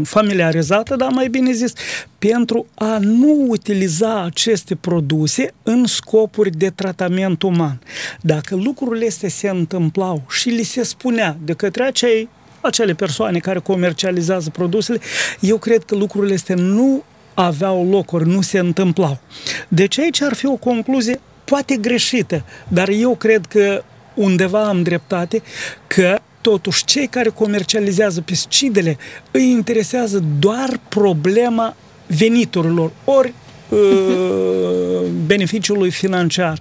familiarizată, 0.03 0.95
dar 0.95 1.09
mai 1.09 1.27
bine 1.27 1.51
zis, 1.51 1.73
pentru 2.17 2.65
a 2.75 2.97
nu 3.01 3.45
utiliza 3.47 4.23
aceste 4.23 4.75
produse 4.75 5.53
în 5.63 5.85
scopuri 5.85 6.49
de 6.49 6.69
tratament 6.69 7.41
uman. 7.41 7.79
Dacă 8.21 8.55
lucrurile 8.55 9.07
astea 9.07 9.29
se 9.29 9.49
întâmplau 9.49 10.23
și 10.29 10.49
li 10.49 10.63
se 10.63 10.83
spunea 10.83 11.37
de 11.43 11.53
către 11.53 11.83
acei 11.83 12.29
acele 12.61 12.93
persoane 12.93 13.39
care 13.39 13.59
comercializează 13.59 14.49
produsele, 14.49 14.99
eu 15.39 15.57
cred 15.57 15.83
că 15.83 15.95
lucrurile 15.95 16.33
astea 16.33 16.55
nu 16.55 17.03
aveau 17.33 17.89
locuri, 17.89 18.27
nu 18.27 18.41
se 18.41 18.59
întâmplau. 18.59 19.19
Deci 19.67 19.99
aici 19.99 20.21
ar 20.21 20.33
fi 20.33 20.45
o 20.45 20.55
concluzie 20.55 21.19
poate 21.43 21.75
greșită, 21.75 22.43
dar 22.67 22.89
eu 22.89 23.15
cred 23.15 23.45
că 23.45 23.83
undeva 24.13 24.67
am 24.67 24.83
dreptate 24.83 25.41
că 25.87 26.19
totuși 26.41 26.85
cei 26.85 27.07
care 27.07 27.29
comercializează 27.29 28.21
pesticidele 28.21 28.97
îi 29.31 29.49
interesează 29.49 30.23
doar 30.39 30.79
problema 30.89 31.75
veniturilor, 32.07 32.91
ori 33.03 33.33
uh, 33.69 33.77
beneficiului 35.25 35.91
financiar 35.91 36.59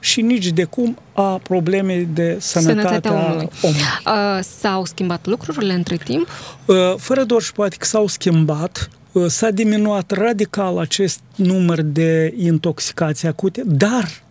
și 0.00 0.20
nici 0.20 0.48
de 0.48 0.64
cum 0.64 0.98
a 1.12 1.40
problemei 1.42 2.08
de 2.12 2.36
sănătate 2.40 3.08
a 3.08 3.12
omului. 3.12 3.48
omului. 3.62 3.82
Uh, 4.06 4.44
s-au 4.60 4.84
schimbat 4.84 5.26
lucrurile 5.26 5.72
între 5.72 5.96
timp? 5.96 6.28
Uh, 6.64 6.94
fără 6.96 7.24
doar 7.24 7.42
și 7.42 7.52
poate 7.52 7.76
că 7.78 7.84
s-au 7.84 8.06
schimbat. 8.06 8.88
Uh, 9.12 9.26
s-a 9.26 9.50
diminuat 9.50 10.10
radical 10.10 10.78
acest 10.78 11.20
număr 11.34 11.80
de 11.80 12.34
intoxicații 12.36 13.28
acute, 13.28 13.62
dar 13.64 14.22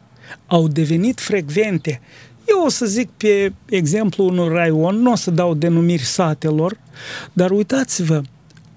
au 0.48 0.68
devenit 0.68 1.20
frecvente 1.20 2.02
eu 2.48 2.64
o 2.66 2.70
să 2.70 2.86
zic 2.86 3.10
pe 3.10 3.54
exemplu 3.66 4.26
unui 4.26 4.48
raion, 4.48 4.96
nu 4.96 5.12
o 5.12 5.16
să 5.16 5.32
dau 5.32 5.54
denumiri 5.54 6.04
satelor, 6.04 6.78
dar 7.34 7.52
uitați-vă, 7.52 8.22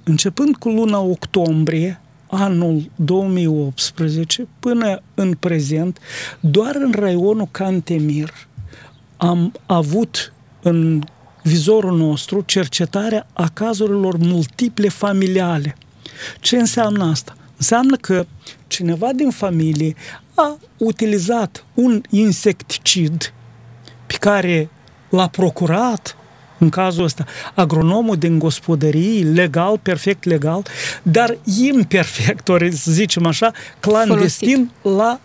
începând 0.04 0.56
cu 0.56 0.68
luna 0.68 0.98
octombrie, 0.98 2.00
anul 2.26 2.90
2018 2.94 4.48
până 4.60 5.02
în 5.14 5.34
prezent, 5.34 5.98
doar 6.40 6.74
în 6.74 6.92
raionul 6.96 7.48
Cantemir 7.50 8.32
am 9.16 9.52
avut 9.66 10.32
în 10.62 11.02
vizorul 11.42 11.96
nostru 11.96 12.42
cercetarea 12.46 13.26
a 13.32 13.48
cazurilor 13.52 14.16
multiple 14.16 14.88
familiale. 14.88 15.76
Ce 16.40 16.56
înseamnă 16.56 17.04
asta? 17.04 17.36
Înseamnă 17.56 17.96
că 17.96 18.26
cineva 18.66 19.12
din 19.12 19.30
familie 19.30 19.94
a 20.34 20.58
utilizat 20.76 21.64
un 21.74 22.02
insecticid 22.10 23.34
pe 24.06 24.16
care 24.20 24.68
l-a 25.08 25.28
procurat 25.28 26.16
în 26.58 26.68
cazul 26.68 27.04
ăsta, 27.04 27.24
agronomul 27.54 28.16
din 28.16 28.38
gospodării, 28.38 29.22
legal, 29.22 29.78
perfect 29.82 30.24
legal, 30.24 30.62
dar 31.02 31.38
imperfect, 31.58 32.48
ori 32.48 32.72
să 32.72 32.90
zicem 32.90 33.26
așa, 33.26 33.52
clandestin, 33.80 34.70
l-a 34.82 35.20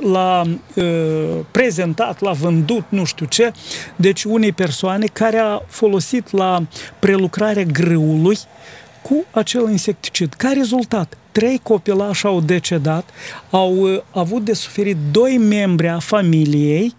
l-a 0.00 0.42
uh, 0.74 1.38
prezentat, 1.50 2.20
l-a 2.20 2.32
vândut, 2.32 2.84
nu 2.88 3.04
știu 3.04 3.26
ce, 3.26 3.52
deci 3.96 4.24
unei 4.24 4.52
persoane 4.52 5.06
care 5.06 5.36
a 5.36 5.62
folosit 5.66 6.30
la 6.30 6.62
prelucrarea 6.98 7.62
grâului 7.62 8.38
cu 9.08 9.24
acel 9.30 9.70
insecticid. 9.70 10.34
Ca 10.34 10.52
rezultat, 10.52 11.18
trei 11.32 11.60
copilași 11.62 12.26
au 12.26 12.40
decedat, 12.40 13.08
au 13.50 13.76
uh, 13.76 14.00
avut 14.10 14.44
de 14.44 14.52
suferit 14.52 14.96
doi 15.10 15.38
membri 15.38 15.88
a 15.88 15.98
familiei, 15.98 16.94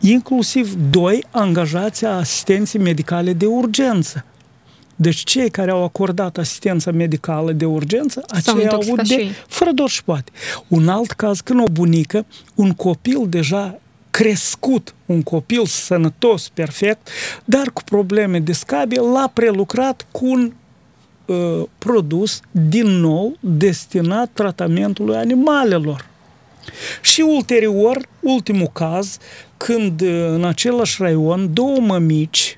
inclusiv 0.00 0.74
doi 0.90 1.24
angajați 1.30 2.04
a 2.04 2.10
asistenții 2.10 2.78
medicale 2.78 3.32
de 3.32 3.46
urgență. 3.46 4.24
Deci 4.96 5.22
cei 5.24 5.50
care 5.50 5.70
au 5.70 5.84
acordat 5.84 6.38
asistența 6.38 6.90
medicală 6.90 7.52
de 7.52 7.64
urgență, 7.64 8.24
aceia 8.28 8.70
au 8.70 8.80
avut 8.80 9.08
de... 9.08 9.28
Fără 9.46 9.70
doar 9.70 9.88
și 9.88 9.96
șpoate. 9.96 10.30
Un 10.68 10.88
alt 10.88 11.10
caz, 11.10 11.40
când 11.40 11.60
o 11.60 11.70
bunică, 11.72 12.26
un 12.54 12.72
copil 12.72 13.26
deja 13.28 13.78
crescut, 14.10 14.94
un 15.06 15.22
copil 15.22 15.66
sănătos, 15.66 16.48
perfect, 16.48 17.08
dar 17.44 17.70
cu 17.72 17.82
probleme 17.84 18.38
de 18.38 18.52
scabie, 18.52 19.00
l-a 19.00 19.30
prelucrat 19.34 20.06
cu 20.10 20.26
un 20.26 20.52
uh, 21.26 21.62
produs 21.78 22.40
din 22.50 22.86
nou 22.86 23.36
destinat 23.40 24.30
tratamentului 24.32 25.16
animalelor. 25.16 26.10
Și 27.00 27.20
ulterior, 27.20 27.98
ultimul 28.20 28.70
caz, 28.72 29.18
când 29.56 30.00
uh, 30.00 30.26
în 30.28 30.44
același 30.44 31.02
raion 31.02 31.52
două 31.52 31.80
mămici 31.80 32.56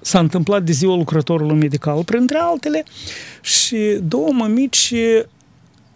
s-a 0.00 0.18
întâmplat 0.18 0.62
de 0.62 0.72
ziua 0.72 0.96
lucrătorului 0.96 1.56
medical, 1.56 2.04
printre 2.04 2.38
altele, 2.38 2.84
și 3.40 3.98
două 4.02 4.32
mămici 4.32 4.94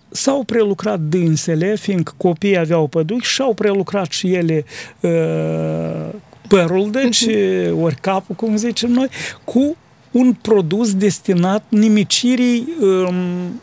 s-au 0.08 0.42
prelucrat 0.42 1.00
dânsele, 1.00 1.76
fiindcă 1.76 2.12
copiii 2.16 2.58
aveau 2.58 2.86
păduchi 2.86 3.26
și 3.26 3.40
au 3.40 3.54
prelucrat 3.54 4.10
și 4.10 4.34
ele 4.34 4.64
uh, 5.00 6.08
părul, 6.48 6.90
deci, 6.90 7.24
uh-huh. 7.26 7.70
ori 7.84 7.96
capul, 8.00 8.34
cum 8.34 8.56
zicem 8.56 8.90
noi, 8.90 9.08
cu 9.44 9.76
un 10.16 10.32
produs 10.32 10.94
destinat 10.94 11.64
nimicirii 11.68 12.68
um, 12.80 13.60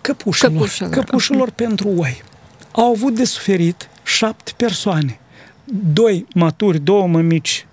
căpușilor, 0.00 0.52
căpușilor, 0.52 0.90
căpușilor 0.90 1.50
uh-huh. 1.50 1.54
pentru 1.54 1.88
oi. 1.96 2.22
Au 2.72 2.90
avut 2.90 3.14
de 3.14 3.24
suferit 3.24 3.88
șapte 4.02 4.52
persoane, 4.56 5.20
doi 5.92 6.26
maturi, 6.34 6.78
două 6.78 7.06
mămici, 7.06 7.66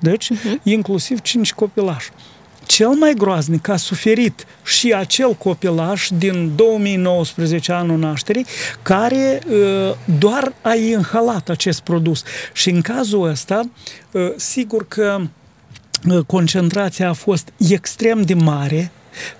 deci, 0.00 0.32
uh-huh. 0.32 0.62
inclusiv 0.62 1.20
cinci 1.20 1.52
copilași 1.52 2.10
cel 2.68 2.88
mai 2.88 3.14
groaznic 3.14 3.68
a 3.68 3.76
suferit 3.76 4.46
și 4.64 4.92
acel 4.92 5.34
copilaș 5.34 6.08
din 6.18 6.52
2019, 6.56 7.72
anul 7.72 7.98
nașterii, 7.98 8.46
care 8.82 9.42
uh, 9.48 9.94
doar 10.18 10.52
a 10.62 10.74
inhalat 10.74 11.48
acest 11.48 11.80
produs. 11.80 12.22
Și 12.52 12.70
în 12.70 12.80
cazul 12.80 13.28
ăsta, 13.28 13.70
uh, 14.12 14.32
sigur 14.36 14.88
că 14.88 15.16
uh, 15.20 15.26
concentrația 16.26 17.08
a 17.08 17.12
fost 17.12 17.48
extrem 17.70 18.22
de 18.22 18.34
mare, 18.34 18.90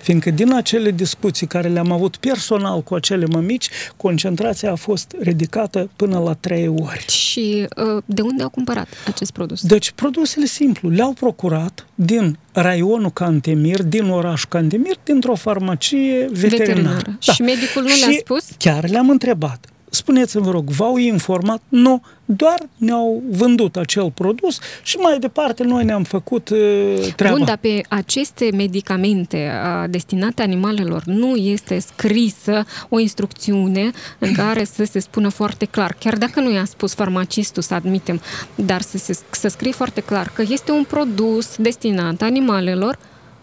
fiindcă 0.01 0.31
din 0.31 0.53
acele 0.53 0.91
discuții 0.91 1.47
care 1.47 1.67
le-am 1.67 1.91
avut 1.91 2.15
personal 2.15 2.81
cu 2.81 2.95
acele 2.95 3.25
mămici, 3.25 3.69
concentrația 3.97 4.71
a 4.71 4.75
fost 4.75 5.15
ridicată 5.21 5.89
până 5.95 6.19
la 6.19 6.33
trei 6.33 6.67
ori. 6.67 7.05
Și 7.07 7.67
uh, 7.95 8.03
de 8.05 8.21
unde 8.21 8.43
au 8.43 8.49
cumpărat 8.49 8.87
acest 9.07 9.31
produs? 9.31 9.61
Deci, 9.61 9.91
produsele 9.91 10.45
simplu, 10.45 10.89
le-au 10.89 11.11
procurat 11.11 11.87
din 11.95 12.37
raionul 12.51 13.11
Cantemir, 13.11 13.83
din 13.83 14.09
orașul 14.09 14.49
Cantemir, 14.49 14.95
dintr-o 15.03 15.35
farmacie 15.35 16.27
veterinară. 16.31 16.63
veterinară. 16.63 17.17
Da. 17.25 17.33
Și 17.33 17.41
medicul 17.41 17.81
nu 17.81 17.87
le-a 17.87 18.17
spus? 18.19 18.45
chiar 18.57 18.89
le-am 18.89 19.09
întrebat 19.09 19.67
spuneți-mi, 19.89 20.43
vă 20.43 20.51
rog, 20.51 20.69
v-au 20.69 20.97
informat? 20.97 21.61
Nu, 21.69 22.01
doar 22.25 22.59
ne-au 22.77 23.23
vândut 23.29 23.75
acel 23.75 24.11
produs 24.11 24.59
și 24.83 24.97
mai 24.97 25.19
departe 25.19 25.63
noi 25.63 25.83
ne-am 25.83 26.03
făcut 26.03 26.49
uh, 26.49 27.13
treaba. 27.15 27.35
Bun, 27.35 27.45
dar 27.45 27.57
pe 27.57 27.81
aceste 27.89 28.49
medicamente 28.53 29.51
uh, 29.51 29.89
destinate 29.89 30.41
animalelor 30.41 31.03
nu 31.03 31.35
este 31.35 31.79
scrisă 31.79 32.65
o 32.89 32.99
instrucțiune 32.99 33.91
în 34.19 34.33
care 34.33 34.63
să 34.63 34.83
se 34.83 34.99
spună 34.99 35.29
foarte 35.29 35.65
clar, 35.65 35.95
chiar 35.99 36.17
dacă 36.17 36.39
nu 36.39 36.51
i-a 36.51 36.65
spus 36.65 36.93
farmacistul 36.93 37.61
să 37.61 37.73
admitem, 37.73 38.21
dar 38.55 38.81
să, 38.81 38.97
se, 38.97 39.19
să 39.29 39.47
scrie 39.47 39.71
foarte 39.71 40.01
clar 40.01 40.31
că 40.33 40.43
este 40.49 40.71
un 40.71 40.83
produs 40.83 41.55
destinat 41.57 42.21
animalelor 42.21 42.97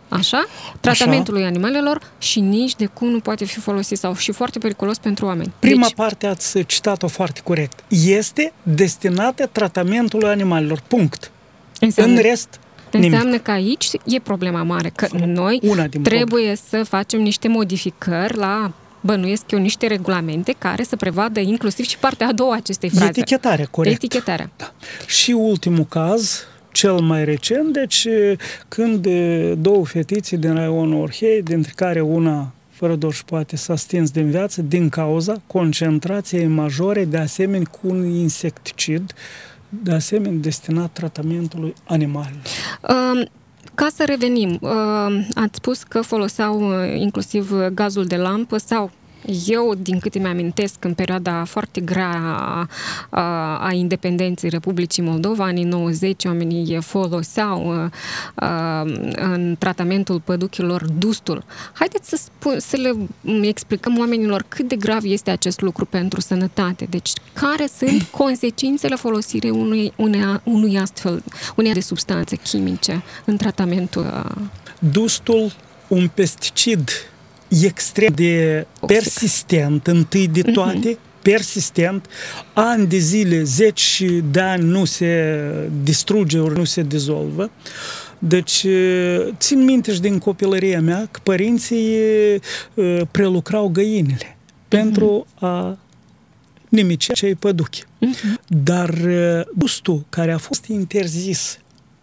Așa? 0.08 0.46
Tratamentului 0.80 1.40
Așa. 1.40 1.48
animalelor 1.48 2.00
și 2.18 2.40
nici 2.40 2.76
de 2.76 2.86
cum 2.86 3.08
nu 3.08 3.20
poate 3.20 3.44
fi 3.44 3.60
folosit 3.60 3.98
sau 3.98 4.14
și 4.14 4.32
foarte 4.32 4.58
periculos 4.58 4.98
pentru 4.98 5.26
oameni. 5.26 5.52
Prima 5.58 5.86
deci, 5.86 5.94
parte 5.94 6.26
ați 6.26 6.62
citat-o 6.62 7.06
foarte 7.06 7.40
corect. 7.44 7.84
Este 7.88 8.52
destinată 8.62 9.46
tratamentului 9.52 10.28
animalelor. 10.28 10.82
Punct. 10.88 11.30
Înseamnă, 11.80 12.16
În 12.16 12.22
rest, 12.22 12.60
Înseamnă 12.90 13.24
nimic. 13.24 13.42
că 13.42 13.50
aici 13.50 13.88
e 14.04 14.18
problema 14.18 14.62
mare, 14.62 14.88
că 14.88 15.08
noi 15.26 15.60
Una 15.62 15.86
din 15.86 16.02
trebuie 16.02 16.26
probleme. 16.26 16.58
să 16.68 16.84
facem 16.88 17.20
niște 17.20 17.48
modificări 17.48 18.36
la 18.36 18.72
bănuiesc 19.00 19.50
eu 19.50 19.58
niște 19.58 19.86
regulamente 19.86 20.54
care 20.58 20.82
să 20.82 20.96
prevadă 20.96 21.40
inclusiv 21.40 21.86
și 21.86 21.98
partea 21.98 22.26
a 22.26 22.32
doua 22.32 22.54
acestei 22.54 22.88
fraze. 22.88 23.06
Etichetarea, 23.06 23.66
corect. 23.70 24.02
Etichetarea. 24.02 24.50
Da. 24.56 24.72
Și 25.06 25.30
ultimul 25.30 25.84
caz, 25.84 26.44
cel 26.76 27.00
mai 27.00 27.24
recent, 27.24 27.72
deci 27.72 28.06
când 28.68 29.08
două 29.58 29.84
fetițe 29.86 30.36
din 30.36 30.54
raionul 30.54 31.00
Orhei, 31.00 31.42
dintre 31.42 31.72
care 31.76 32.00
una 32.00 32.52
fără 32.70 32.94
doar 32.94 33.14
poate 33.26 33.56
s-a 33.56 33.76
stins 33.76 34.10
din 34.10 34.30
viață 34.30 34.62
din 34.62 34.88
cauza 34.88 35.42
concentrației 35.46 36.46
majore, 36.46 37.04
de 37.04 37.18
asemenea 37.18 37.66
cu 37.70 37.88
un 37.88 38.04
insecticid, 38.04 39.12
de 39.68 39.92
asemenea 39.92 40.38
destinat 40.40 40.90
tratamentului 40.92 41.74
animalelor. 41.84 42.42
Um... 42.88 43.28
Ca 43.74 43.88
să 43.94 44.04
revenim, 44.04 44.58
ați 45.34 45.56
spus 45.56 45.82
că 45.82 46.00
foloseau 46.00 46.84
inclusiv 46.94 47.52
gazul 47.74 48.04
de 48.04 48.16
lampă 48.16 48.56
sau 48.56 48.90
eu, 49.46 49.74
din 49.78 49.98
câte 49.98 50.18
mi-amintesc, 50.18 50.84
în 50.84 50.94
perioada 50.94 51.44
foarte 51.44 51.80
grea 51.80 52.10
a, 52.10 52.68
a, 53.10 53.56
a 53.66 53.72
independenței 53.72 54.50
Republicii 54.50 55.02
Moldova, 55.02 55.44
anii 55.44 55.64
90, 55.64 56.24
oamenii 56.24 56.78
foloseau 56.80 57.70
a, 57.70 57.90
a, 58.34 58.80
în 59.16 59.56
tratamentul 59.58 60.20
păduchilor 60.20 60.84
dustul. 60.98 61.44
Haideți 61.72 62.08
să, 62.08 62.16
spun, 62.16 62.58
să 62.58 62.76
le 62.76 62.92
explicăm 63.48 63.98
oamenilor 63.98 64.44
cât 64.48 64.68
de 64.68 64.76
grav 64.76 65.04
este 65.04 65.30
acest 65.30 65.60
lucru 65.60 65.84
pentru 65.84 66.20
sănătate. 66.20 66.86
Deci, 66.90 67.10
care 67.32 67.66
sunt 67.78 68.02
consecințele 68.22 68.94
folosirii 68.94 69.50
unui, 69.50 69.92
unei, 69.96 70.40
unui 70.44 70.78
astfel, 70.78 71.22
unei 71.56 71.72
de 71.72 71.80
substanțe 71.80 72.36
chimice 72.36 73.02
în 73.24 73.36
tratamentul... 73.36 74.24
Dustul, 74.78 75.52
un 75.88 76.10
pesticid 76.14 76.90
extrem 77.48 78.12
de 78.14 78.66
persistent, 78.86 79.86
întâi 79.86 80.28
de 80.28 80.42
toate, 80.42 80.94
uh-huh. 80.94 81.22
persistent, 81.22 82.06
ani 82.52 82.86
de 82.86 82.98
zile, 82.98 83.42
zeci 83.42 84.02
de 84.30 84.40
ani 84.40 84.64
nu 84.64 84.84
se 84.84 85.34
distruge 85.82 86.38
ori 86.38 86.56
nu 86.56 86.64
se 86.64 86.82
dizolvă. 86.82 87.50
Deci, 88.18 88.66
țin 89.38 89.64
minte 89.64 89.92
și 89.92 90.00
din 90.00 90.18
copilăria 90.18 90.80
mea 90.80 91.08
că 91.10 91.20
părinții 91.22 91.96
prelucrau 93.10 93.68
găinile 93.68 94.36
uh-huh. 94.36 94.68
pentru 94.68 95.26
a 95.34 95.78
nimici 96.68 97.12
cei 97.12 97.34
păduchi. 97.34 97.82
Uh-huh. 97.82 98.46
Dar 98.46 98.94
gustul 99.56 100.04
care 100.08 100.32
a 100.32 100.38
fost 100.38 100.64
interzis 100.66 101.58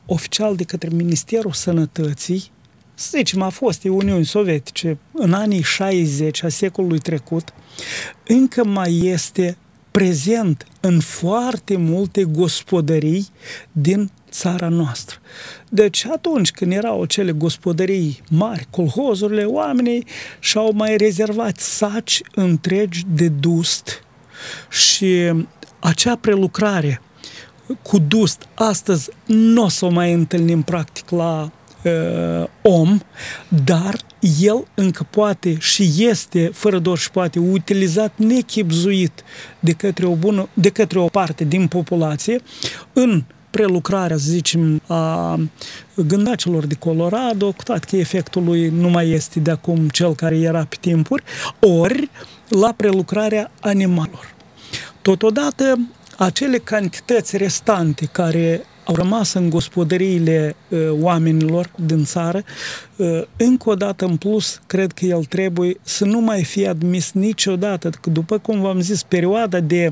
oficial 0.06 0.56
de 0.56 0.64
către 0.64 0.90
Ministerul 0.92 1.52
Sănătății 1.52 2.52
să 2.94 3.10
zicem, 3.18 3.42
a 3.42 3.50
fost 3.50 3.84
Uniunii 3.84 4.26
Sovietice 4.26 4.98
în 5.12 5.34
anii 5.34 5.62
60 5.62 6.44
a 6.44 6.50
secolului 6.50 7.00
trecut, 7.00 7.54
încă 8.28 8.66
mai 8.66 8.98
este 9.04 9.58
prezent 9.92 10.68
în 10.80 11.00
foarte 11.00 11.78
multe 11.78 12.24
gospodării 12.24 13.28
din 13.72 14.12
țara 14.32 14.68
noastră. 14.68 15.18
Deci 15.70 16.06
atunci 16.06 16.52
când 16.52 16.72
erau 16.72 17.06
cele 17.06 17.32
gospodării 17.32 18.22
mari, 18.30 18.68
colhozurile, 18.70 19.44
oamenii 19.44 20.08
și-au 20.40 20.72
mai 20.74 20.98
rezervat 20.98 21.60
saci 21.60 22.22
întregi 22.36 23.04
de 23.14 23.28
dust 23.28 24.04
și 24.70 25.32
acea 25.80 26.16
prelucrare 26.16 27.02
cu 27.82 27.98
dust 27.98 28.48
astăzi 28.54 29.10
nu 29.26 29.64
o 29.64 29.68
să 29.68 29.86
o 29.86 29.90
mai 29.90 30.14
întâlnim 30.14 30.62
practic 30.62 31.10
la 31.10 31.52
uh, 31.84 32.48
om, 32.62 33.00
dar 33.66 33.96
el 34.40 34.68
încă 34.74 35.08
poate 35.10 35.58
și 35.60 35.94
este, 35.98 36.50
fără 36.54 36.80
doar 36.80 36.98
și 36.98 37.12
poate, 37.12 37.40
utilizat 37.40 38.14
nechipzuit 38.16 39.24
de 39.60 39.72
către 39.72 40.06
o, 40.06 40.16
bună, 40.16 40.50
de 40.54 40.70
către 40.70 41.00
o 41.00 41.06
parte 41.06 41.44
din 41.44 41.68
populație 41.68 42.42
în 42.94 43.24
prelucrarea, 43.50 44.18
să 44.18 44.30
zicem, 44.30 44.82
a 44.88 45.40
gândacilor 45.96 46.66
de 46.66 46.76
Colorado, 46.76 47.52
cu 47.52 47.64
toate 47.64 47.86
că 47.90 47.96
efectul 47.96 48.44
lui 48.44 48.70
nu 48.70 48.90
mai 48.90 49.10
este 49.10 49.40
de 49.40 49.52
acum 49.52 49.90
cel 49.90 50.16
care 50.16 50.38
era 50.38 50.66
pe 50.66 50.76
timpuri, 50.80 51.24
ori 51.60 52.10
la 52.48 52.74
prelucrarea 52.78 53.52
animalelor. 53.62 54.34
Totodată, 55.02 55.80
acele 56.18 56.58
cantități 56.58 57.38
restante 57.38 58.06
care 58.06 58.66
au 58.84 58.96
rămas 58.96 59.34
în 59.34 59.50
gospodăriile 59.50 60.56
uh, 60.70 60.80
oamenilor 60.92 61.70
din 61.86 62.04
țară, 62.04 62.44
uh, 62.96 63.22
încă 63.38 63.70
o 63.70 63.76
dată 63.76 64.06
în 64.06 64.18
plus, 64.18 64.62
cred 64.68 64.92
că 64.92 65.06
el 65.06 65.24
trebuie 65.24 65.78
să 65.82 66.06
nu 66.06 66.20
mai 66.20 66.44
fie 66.44 66.68
admis 66.68 67.12
niciodată, 67.12 67.90
că 67.90 68.10
după 68.10 68.38
cum 68.38 68.62
v-am 68.62 68.80
zis, 68.80 69.04
perioada 69.04 69.60
de 69.60 69.92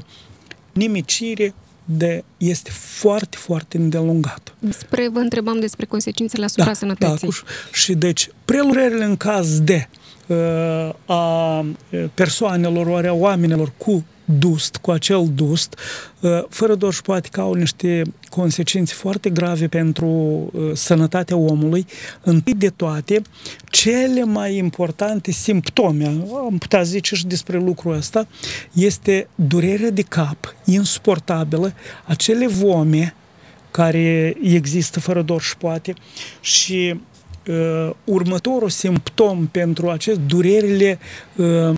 nimicire 0.73 1.53
de, 1.85 2.23
este 2.37 2.71
foarte, 2.73 3.37
foarte 3.37 3.77
îndelungată. 3.77 4.53
Despre, 4.59 5.09
vă 5.09 5.19
întrebam 5.19 5.59
despre 5.59 5.85
consecințele 5.85 6.45
asupra 6.45 6.65
da, 6.65 6.73
sănătății. 6.73 7.27
Da, 7.27 7.51
și 7.73 7.93
deci, 7.93 8.29
prelucrările 8.45 9.03
în 9.03 9.17
caz 9.17 9.59
de 9.59 9.87
uh, 10.27 10.93
a 11.05 11.65
persoanelor, 12.13 12.87
ori 12.87 13.07
a 13.07 13.13
oamenilor 13.13 13.71
cu 13.77 14.05
dust, 14.25 14.77
cu 14.77 14.91
acel 14.91 15.29
dust, 15.35 15.79
uh, 16.19 16.43
fără 16.49 16.75
doar 16.75 16.93
și 16.93 16.99
șpoate 16.99 17.29
că 17.31 17.41
au 17.41 17.53
niște 17.53 18.01
consecințe 18.29 18.93
foarte 18.93 19.29
grave 19.29 19.67
pentru 19.67 20.07
uh, 20.07 20.71
sănătatea 20.73 21.37
omului. 21.37 21.85
Întâi 22.21 22.53
de 22.53 22.69
toate, 22.69 23.21
cele 23.69 24.23
mai 24.23 24.55
importante 24.55 25.31
simptome, 25.31 26.05
am 26.45 26.57
putea 26.57 26.81
zice 26.81 27.15
și 27.15 27.27
despre 27.27 27.57
lucrul 27.57 27.93
ăsta, 27.93 28.27
este 28.73 29.27
durerea 29.35 29.89
de 29.89 30.01
cap 30.01 30.55
insuportabilă, 30.65 31.73
acele 32.05 32.47
vome 32.47 33.15
care 33.71 34.37
există 34.41 34.99
fără 34.99 35.21
dor 35.21 35.41
și 35.41 35.49
șpoate 35.49 35.93
și 36.41 36.99
uh, 37.47 37.89
următorul 38.03 38.69
simptom 38.69 39.47
pentru 39.47 39.89
acest 39.89 40.19
durerile 40.19 40.99
uh, 41.35 41.73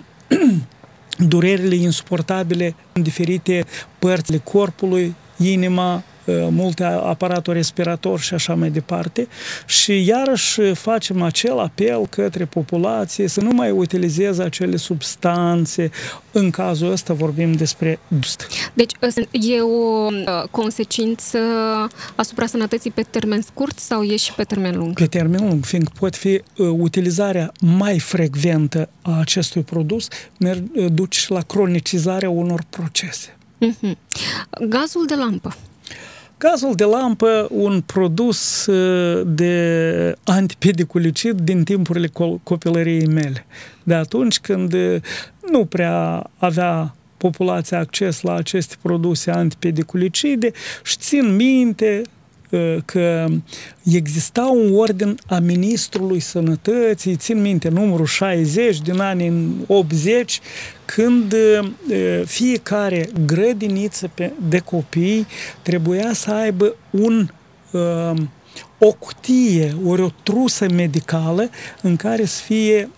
durerile 1.18 1.74
insuportabile 1.74 2.74
în 2.92 3.02
diferite 3.02 3.64
părțile 3.98 4.38
corpului, 4.38 5.14
inima, 5.36 5.94
Uh, 5.94 6.13
multe 6.50 6.84
aparatul 6.84 7.52
respirator 7.52 8.20
și 8.20 8.34
așa 8.34 8.54
mai 8.54 8.70
departe 8.70 9.28
și 9.66 10.06
iarăși 10.06 10.74
facem 10.74 11.22
acel 11.22 11.58
apel 11.58 12.06
către 12.06 12.44
populație 12.44 13.28
să 13.28 13.40
nu 13.40 13.50
mai 13.50 13.70
utilizeze 13.70 14.42
acele 14.42 14.76
substanțe. 14.76 15.90
În 16.32 16.50
cazul 16.50 16.90
ăsta 16.90 17.14
vorbim 17.14 17.52
despre 17.52 17.98
dust. 18.08 18.46
Deci 18.74 18.92
e 19.30 19.60
o 19.60 20.06
uh, 20.06 20.48
consecință 20.50 21.38
asupra 22.14 22.46
sănătății 22.46 22.90
pe 22.90 23.02
termen 23.10 23.42
scurt 23.42 23.78
sau 23.78 24.02
e 24.02 24.16
și 24.16 24.32
pe 24.32 24.42
termen 24.42 24.76
lung? 24.76 24.94
Pe 24.94 25.06
termen 25.06 25.48
lung, 25.48 25.64
fiindcă 25.64 25.92
pot 25.98 26.16
fi 26.16 26.28
uh, 26.28 26.68
utilizarea 26.78 27.52
mai 27.60 27.98
frecventă 27.98 28.88
a 29.02 29.18
acestui 29.20 29.62
produs 29.62 30.08
duce 30.92 31.18
și 31.18 31.30
la 31.30 31.40
cronicizarea 31.40 32.30
unor 32.30 32.64
procese. 32.70 33.36
Uh-huh. 33.66 33.96
Gazul 34.68 35.06
de 35.06 35.14
lampă. 35.14 35.56
Gazul 36.38 36.74
de 36.74 36.84
lampă, 36.84 37.48
un 37.50 37.80
produs 37.80 38.66
uh, 38.66 39.26
de 39.26 40.14
antipediculicid 40.24 41.40
din 41.40 41.64
timpurile 41.64 42.10
copilăriei 42.42 43.06
mele. 43.06 43.46
De 43.82 43.94
atunci 43.94 44.38
când 44.38 44.72
uh, 44.72 44.96
nu 45.50 45.64
prea 45.64 46.30
avea 46.36 46.94
populația 47.16 47.78
acces 47.78 48.20
la 48.20 48.34
aceste 48.34 48.74
produse 48.82 49.30
antipediculicide 49.30 50.50
și 50.84 50.96
țin 50.96 51.36
minte 51.36 52.02
că 52.84 53.26
exista 53.84 54.42
un 54.42 54.74
ordin 54.74 55.18
a 55.26 55.38
Ministrului 55.38 56.20
Sănătății, 56.20 57.16
țin 57.16 57.40
minte, 57.40 57.68
numărul 57.68 58.06
60 58.06 58.80
din 58.80 59.00
anii 59.00 59.54
80, 59.66 60.40
când 60.84 61.34
fiecare 62.24 63.08
grădiniță 63.26 64.10
de 64.48 64.58
copii 64.58 65.26
trebuia 65.62 66.12
să 66.12 66.30
aibă 66.30 66.76
un 66.90 67.28
o 68.78 68.92
cutie, 68.92 69.76
ori 69.86 70.02
o 70.02 70.08
trusă 70.22 70.66
medicală 70.70 71.50
în 71.82 71.96
care 71.96 72.24
să 72.24 72.42
fie 72.42 72.90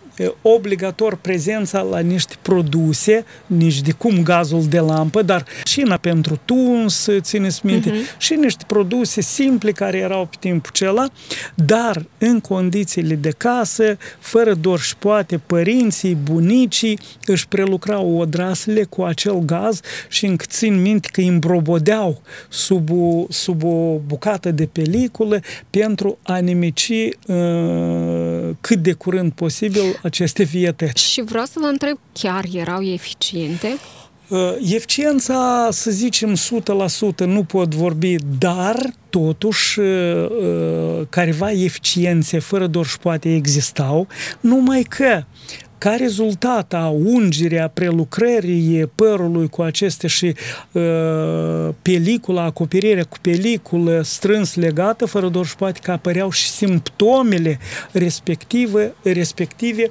obligator 0.43 1.17
prezența 1.17 1.81
la 1.81 1.99
niște 1.99 2.35
produse, 2.43 3.25
nici 3.47 3.81
de 3.81 3.93
cum 3.93 4.23
gazul 4.23 4.65
de 4.69 4.79
lampă, 4.79 5.23
dar 5.23 5.45
șina 5.65 5.97
pentru 5.97 6.41
tuns, 6.45 7.09
țineți 7.21 7.67
minte, 7.67 7.91
uh-huh. 7.91 8.19
și 8.19 8.35
niște 8.35 8.65
produse 8.67 9.21
simple 9.21 9.73
care 9.73 9.99
erau 9.99 10.27
pe 10.27 10.37
timpul 10.41 10.71
acela, 10.73 11.09
dar 11.55 12.05
în 12.19 12.41
condițiile 12.41 13.15
de 13.15 13.31
casă, 13.37 13.99
fără 14.19 14.55
dor 14.55 14.81
și 14.81 14.97
poate, 14.97 15.39
părinții, 15.39 16.15
bunicii 16.15 16.99
își 17.27 17.49
prelucrau 17.49 18.17
odrasele 18.17 18.85
cu 18.85 19.03
acel 19.03 19.39
gaz 19.39 19.81
și 20.09 20.27
încă 20.27 20.45
țin 20.49 20.81
minte 20.81 21.09
că 21.13 21.21
îi 21.21 21.27
îmbrobodeau 21.27 22.21
sub 22.49 22.91
o, 22.91 23.25
sub 23.29 23.65
o 23.65 23.99
bucată 24.07 24.51
de 24.51 24.67
peliculă 24.67 25.41
pentru 25.71 26.19
a 26.23 26.37
nimici 26.37 26.93
uh, 27.27 28.51
cât 28.61 28.79
de 28.79 28.93
curând 28.93 29.33
posibil 29.33 30.01
aceste 30.07 30.43
vietăți. 30.43 31.11
Și 31.11 31.23
vreau 31.23 31.45
să 31.45 31.59
vă 31.61 31.67
întreb, 31.67 31.99
chiar 32.13 32.45
erau 32.53 32.83
eficiente? 32.83 33.77
Uh, 34.29 34.55
eficiența, 34.61 35.69
să 35.71 35.91
zicem, 35.91 36.35
100% 36.35 37.25
nu 37.27 37.45
pot 37.45 37.75
vorbi, 37.75 38.17
dar 38.39 38.77
totuși 39.11 39.81
uh, 39.81 40.29
uh, 40.29 41.07
careva 41.09 41.51
eficiențe 41.51 42.39
fără 42.39 42.67
doar 42.67 42.87
și 42.87 42.99
poate 42.99 43.35
existau, 43.35 44.07
numai 44.41 44.83
că 44.83 45.23
ca 45.87 45.95
rezultat 45.95 46.75
a 46.75 46.89
ungerii, 46.89 47.61
a 47.61 47.69
prelucrării 47.69 48.87
părului 48.95 49.49
cu 49.49 49.63
aceste 49.63 50.07
și 50.07 50.35
uh, 50.73 51.75
pelicula, 51.83 52.43
acoperirea 52.43 53.05
cu 53.05 53.17
peliculă 53.21 54.03
strâns 54.03 54.55
legată, 54.55 55.07
fără 55.07 55.29
doar 55.29 55.47
și 55.47 55.57
poate 55.57 55.81
că 55.83 55.91
apăreau 55.91 56.31
și 56.31 56.49
simptomele 56.49 57.59
respective, 57.93 58.95
respective 59.03 59.87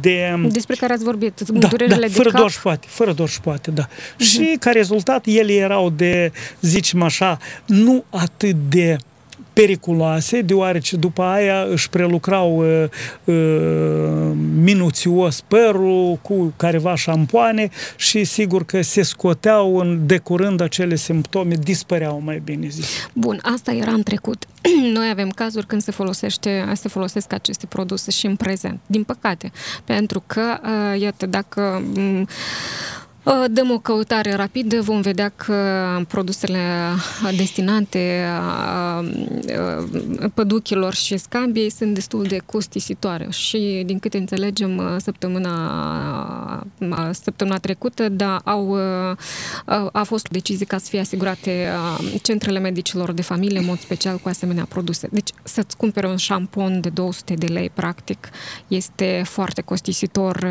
de... 0.00 0.46
Despre 0.48 0.74
care 0.74 0.92
ați 0.92 1.04
vorbit, 1.04 1.40
da, 1.40 1.68
durerile 1.68 1.94
da, 2.00 2.06
de 2.06 2.12
fără 2.12 2.28
cap. 2.28 2.38
doar 2.38 2.50
și 2.50 2.60
poate, 2.60 2.86
fără 2.90 3.12
doar 3.12 3.28
și 3.28 3.40
poate, 3.40 3.70
da. 3.70 3.86
Uh-huh. 3.86 4.16
Și 4.16 4.56
ca 4.60 4.70
rezultat 4.70 5.26
ele 5.26 5.52
erau 5.52 5.90
de, 5.90 6.32
zicem 6.60 7.02
așa, 7.02 7.38
nu 7.66 8.04
atât 8.10 8.56
de 8.68 8.96
periculoase, 9.60 10.40
deoarece 10.40 10.96
după 10.96 11.22
aia 11.22 11.66
își 11.70 11.88
prelucrau 11.88 12.58
uh, 12.58 12.88
uh, 13.24 13.34
minuțios 14.62 15.40
părul 15.40 16.18
cu 16.22 16.52
careva 16.56 16.94
șampoane 16.94 17.68
și 17.96 18.24
sigur 18.24 18.64
că 18.64 18.82
se 18.82 19.02
scoteau 19.02 19.76
în, 19.76 20.06
de 20.06 20.18
curând 20.18 20.60
acele 20.60 20.94
simptome, 20.94 21.54
dispăreau 21.54 22.20
mai 22.24 22.40
bine 22.44 22.68
zis. 22.68 23.08
Bun, 23.12 23.38
asta 23.42 23.72
era 23.72 23.90
în 23.90 24.02
trecut. 24.02 24.46
Noi 24.96 25.08
avem 25.10 25.28
cazuri 25.28 25.66
când 25.66 25.82
se 25.82 25.90
folosește, 25.90 26.72
se 26.74 26.88
folosesc 26.88 27.32
aceste 27.32 27.66
produse 27.66 28.10
și 28.10 28.26
în 28.26 28.36
prezent, 28.36 28.80
din 28.86 29.02
păcate, 29.02 29.52
pentru 29.84 30.22
că, 30.26 30.58
uh, 30.62 31.00
iată, 31.00 31.26
dacă 31.26 31.82
uh, 31.96 32.20
Uh, 32.20 33.05
dăm 33.50 33.70
o 33.70 33.78
căutare 33.78 34.34
rapidă, 34.34 34.80
vom 34.80 35.00
vedea 35.00 35.28
că 35.28 35.54
produsele 36.08 36.58
destinate 37.36 38.24
păduchilor 40.34 40.94
și 40.94 41.16
scambiei 41.16 41.70
sunt 41.70 41.94
destul 41.94 42.24
de 42.24 42.38
costisitoare 42.46 43.26
și 43.30 43.82
din 43.86 43.98
câte 43.98 44.18
înțelegem 44.18 44.76
uh, 44.76 44.96
săptămâna, 44.98 46.66
uh, 46.78 47.08
săptămâna 47.10 47.58
trecută, 47.58 48.08
da, 48.08 48.36
au, 48.44 48.76
a 49.92 50.02
fost 50.02 50.28
decizie 50.28 50.66
ca 50.66 50.78
să 50.78 50.86
fie 50.88 51.00
asigurate 51.00 51.68
centrele 52.22 52.58
medicilor 52.58 53.12
de 53.12 53.22
familie, 53.22 53.58
în 53.58 53.64
mod 53.64 53.78
special 53.78 54.16
cu 54.16 54.28
asemenea 54.28 54.64
produse. 54.64 55.08
Deci 55.12 55.30
să-ți 55.42 55.76
cumpere 55.76 56.08
un 56.08 56.16
șampon 56.16 56.80
de 56.80 56.88
200 56.88 57.34
de 57.34 57.46
lei, 57.46 57.70
practic, 57.74 58.28
este 58.68 59.22
foarte 59.24 59.60
costisitor 59.60 60.46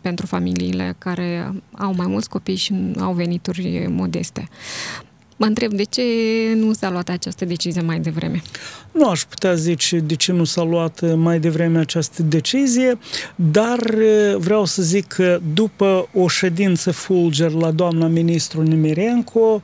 pentru 0.00 0.26
familiile 0.26 0.94
care 0.98 1.52
au 1.78 1.94
mai 1.96 2.06
mult 2.06 2.19
mulți 2.20 2.28
copii 2.28 2.56
și 2.56 2.74
au 3.00 3.12
venituri 3.12 3.86
modeste. 3.88 4.48
Mă 5.40 5.46
întreb 5.46 5.72
de 5.72 5.82
ce 5.82 6.02
nu 6.54 6.72
s-a 6.72 6.90
luat 6.90 7.08
această 7.08 7.44
decizie 7.44 7.80
mai 7.80 8.00
devreme. 8.00 8.42
Nu 8.92 9.08
aș 9.08 9.22
putea 9.22 9.54
zice 9.54 9.98
de 9.98 10.14
ce 10.14 10.32
nu 10.32 10.44
s-a 10.44 10.62
luat 10.62 11.16
mai 11.16 11.40
devreme 11.40 11.78
această 11.78 12.22
decizie, 12.22 12.98
dar 13.34 13.78
vreau 14.36 14.64
să 14.64 14.82
zic 14.82 15.06
că 15.06 15.40
după 15.54 16.08
o 16.14 16.28
ședință 16.28 16.90
fulger 16.90 17.50
la 17.50 17.70
doamna 17.70 18.06
ministru 18.06 18.62
Nimirenco, 18.62 19.60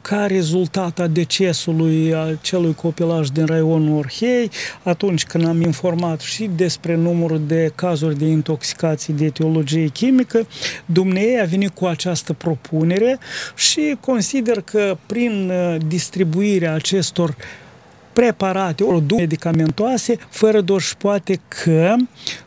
ca 0.00 0.26
rezultat 0.26 0.98
a 0.98 1.06
decesului 1.06 2.14
acelui 2.14 2.74
copilaj 2.74 3.28
din 3.28 3.46
raionul 3.46 3.96
Orhei, 3.96 4.50
atunci 4.82 5.24
când 5.24 5.46
am 5.46 5.60
informat 5.60 6.20
și 6.20 6.50
despre 6.56 6.96
numărul 6.96 7.40
de 7.46 7.72
cazuri 7.74 8.18
de 8.18 8.24
intoxicații 8.24 9.12
de 9.12 9.24
etiologie 9.24 9.86
chimică, 9.86 10.46
dumnei 10.84 11.40
a 11.40 11.44
venit 11.44 11.70
cu 11.74 11.86
această 11.86 12.32
propunere 12.32 13.18
și 13.54 13.96
consider 14.00 14.60
că 14.60 14.78
că 14.80 14.96
prin 15.06 15.50
uh, 15.50 15.76
distribuirea 15.86 16.74
acestor 16.74 17.36
preparate, 18.12 18.84
produse 18.84 19.20
medicamentoase, 19.20 20.16
fără 20.28 20.60
doar 20.60 20.80
și 20.80 20.96
poate 20.96 21.40
că 21.48 21.94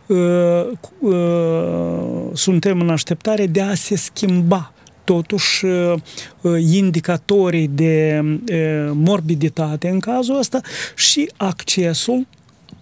uh, 0.08 0.68
uh, 1.00 2.30
suntem 2.34 2.80
în 2.80 2.90
așteptare 2.90 3.46
de 3.46 3.62
a 3.62 3.74
se 3.74 3.96
schimba 3.96 4.72
totuși 5.04 5.66
uh, 5.66 5.94
uh, 6.42 6.62
indicatorii 6.74 7.68
de 7.68 8.22
morbiditate 8.94 9.90
în 9.90 10.00
cazul 10.00 10.38
ăsta 10.38 10.62
și 10.96 11.32
accesul 11.38 12.28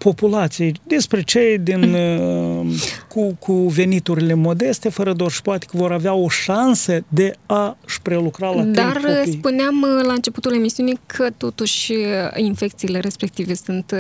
populației, 0.04 0.74
despre 0.84 1.22
cei 1.22 1.58
din, 1.58 1.94
uh, 1.94 2.66
cu, 3.08 3.36
cu 3.40 3.54
veniturile 3.54 4.34
modeste, 4.34 4.90
fără 4.90 5.14
doar 5.14 5.32
și 5.32 5.42
poate 5.42 5.66
că 5.66 5.78
vor 5.78 5.92
avea 5.92 6.14
o 6.14 6.30
șansă 6.30 7.04
de 7.08 7.34
a-și 7.46 8.02
prelucra 8.02 8.50
la 8.50 8.64
Dar 8.64 8.92
timp 8.92 9.16
copii. 9.16 9.32
spuneam 9.32 9.82
uh, 9.82 10.06
la 10.06 10.14
începutul 10.14 10.54
emisiunii 10.54 11.00
că 11.06 11.30
totuși 11.38 11.92
uh, 11.92 11.98
infecțiile 12.36 13.00
respective 13.00 13.54
sunt 13.54 13.94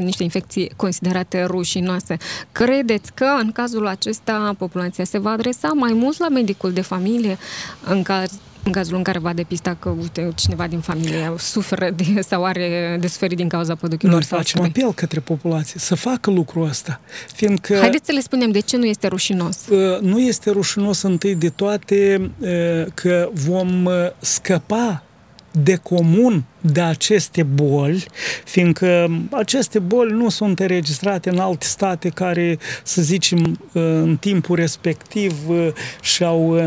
niște 0.00 0.22
infecții 0.22 0.70
considerate 0.76 1.44
rușinoase. 1.44 2.16
Credeți 2.52 3.12
că 3.14 3.26
în 3.40 3.52
cazul 3.52 3.86
acesta 3.86 4.54
populația 4.58 5.04
se 5.04 5.18
va 5.18 5.30
adresa 5.30 5.68
mai 5.74 5.92
mult 5.92 6.18
la 6.18 6.28
medicul 6.28 6.72
de 6.72 6.80
familie 6.80 7.38
în 7.84 8.02
caz 8.02 8.30
în 8.66 8.72
cazul 8.72 8.96
în 8.96 9.02
care 9.02 9.18
va 9.18 9.32
depista 9.32 9.76
că, 9.78 9.88
uite, 9.88 10.28
cineva 10.34 10.66
din 10.66 10.80
familie 10.80 11.34
suferă 11.38 11.90
de, 11.90 12.20
sau 12.20 12.44
are 12.44 12.96
de 13.00 13.06
suferit 13.06 13.36
din 13.36 13.48
cauza 13.48 13.74
păduchilor. 13.74 14.12
Noi 14.12 14.22
facem 14.22 14.62
apel 14.62 14.92
către 14.94 15.20
populație 15.20 15.80
să 15.80 15.94
facă 15.94 16.30
lucrul 16.30 16.68
ăsta, 16.68 17.00
fiindcă... 17.34 17.78
Haideți 17.78 18.06
să 18.06 18.12
le 18.12 18.20
spunem 18.20 18.50
de 18.50 18.60
ce 18.60 18.76
nu 18.76 18.84
este 18.84 19.06
rușinos. 19.06 19.66
Uh, 19.66 20.00
nu 20.00 20.18
este 20.18 20.50
rușinos 20.50 21.02
întâi 21.02 21.34
de 21.34 21.48
toate 21.48 22.30
uh, 22.38 22.48
că 22.94 23.30
vom 23.32 23.84
uh, 23.84 23.92
scăpa 24.18 25.02
de 25.62 25.74
comun 25.74 26.44
de 26.60 26.80
aceste 26.80 27.42
boli, 27.42 28.06
fiindcă 28.44 29.10
aceste 29.30 29.78
boli 29.78 30.12
nu 30.12 30.28
sunt 30.28 30.60
înregistrate 30.60 31.30
în 31.30 31.38
alte 31.38 31.66
state 31.66 32.08
care, 32.08 32.58
să 32.82 33.02
zicem, 33.02 33.60
în 33.72 34.16
timpul 34.20 34.56
respectiv 34.56 35.34
și-au 36.00 36.64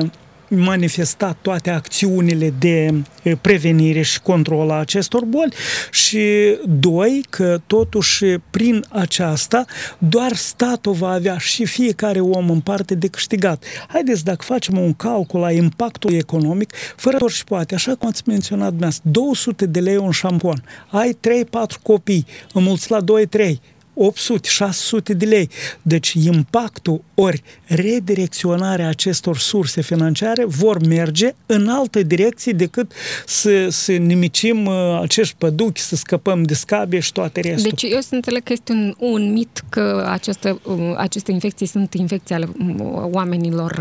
manifestat 0.49 1.38
toate 1.41 1.69
acțiunile 1.69 2.53
de 2.59 2.93
prevenire 3.41 4.01
și 4.01 4.21
control 4.21 4.69
a 4.69 4.79
acestor 4.79 5.25
boli 5.25 5.53
și 5.91 6.19
doi, 6.65 7.25
că 7.29 7.62
totuși 7.67 8.25
prin 8.25 8.85
aceasta 8.89 9.65
doar 9.97 10.33
statul 10.33 10.93
va 10.93 11.09
avea 11.09 11.38
și 11.38 11.65
fiecare 11.65 12.19
om 12.19 12.49
în 12.49 12.59
parte 12.59 12.95
de 12.95 13.07
câștigat. 13.07 13.63
Haideți 13.88 14.23
dacă 14.23 14.43
facem 14.43 14.77
un 14.77 14.93
calcul 14.93 15.43
a 15.43 15.51
impactului 15.51 16.17
economic, 16.17 16.73
fără 16.95 17.17
doar 17.17 17.31
și 17.31 17.43
poate, 17.43 17.75
așa 17.75 17.95
cum 17.95 18.07
ați 18.07 18.23
menționat 18.25 18.67
dumneavoastră, 18.67 19.09
200 19.09 19.65
de 19.65 19.79
lei 19.79 19.97
un 19.97 20.12
șampon, 20.12 20.63
ai 20.89 21.13
3-4 21.13 21.81
copii, 21.81 22.25
înmulți 22.53 22.91
la 22.91 22.99
2-3, 23.01 23.59
800-600 23.99 25.17
de 25.17 25.25
lei. 25.25 25.49
Deci 25.81 26.13
impactul 26.13 27.01
ori 27.15 27.43
redirecționarea 27.65 28.88
acestor 28.88 29.38
surse 29.38 29.81
financiare 29.81 30.45
vor 30.45 30.88
merge 30.88 31.33
în 31.45 31.67
alte 31.67 32.03
direcții 32.03 32.53
decât 32.53 32.91
să, 33.25 33.67
să 33.69 33.91
nimicim 33.91 34.65
uh, 34.65 34.99
acești 35.01 35.35
păduchi, 35.38 35.79
să 35.79 35.95
scăpăm 35.95 36.43
de 36.43 36.53
scabe 36.53 36.99
și 36.99 37.12
toate 37.12 37.41
restul. 37.41 37.69
Deci 37.69 37.91
eu 37.91 37.99
să 37.99 38.15
înțeleg 38.15 38.43
că 38.43 38.53
este 38.53 38.71
un, 38.71 38.95
un 38.99 39.31
mit 39.31 39.63
că 39.69 40.07
această, 40.09 40.59
uh, 40.63 40.93
aceste 40.97 41.31
infecții 41.31 41.65
sunt 41.65 41.93
infecții 41.93 42.35
ale 42.35 42.49
uh, 42.59 42.85
oamenilor 43.12 43.71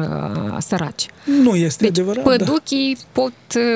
uh, 0.50 0.56
săraci. 0.58 1.06
Nu 1.42 1.54
este 1.54 1.82
deci, 1.82 1.98
adevărat. 1.98 2.22
păduchii 2.22 2.94
da. 2.94 3.20
pot 3.20 3.32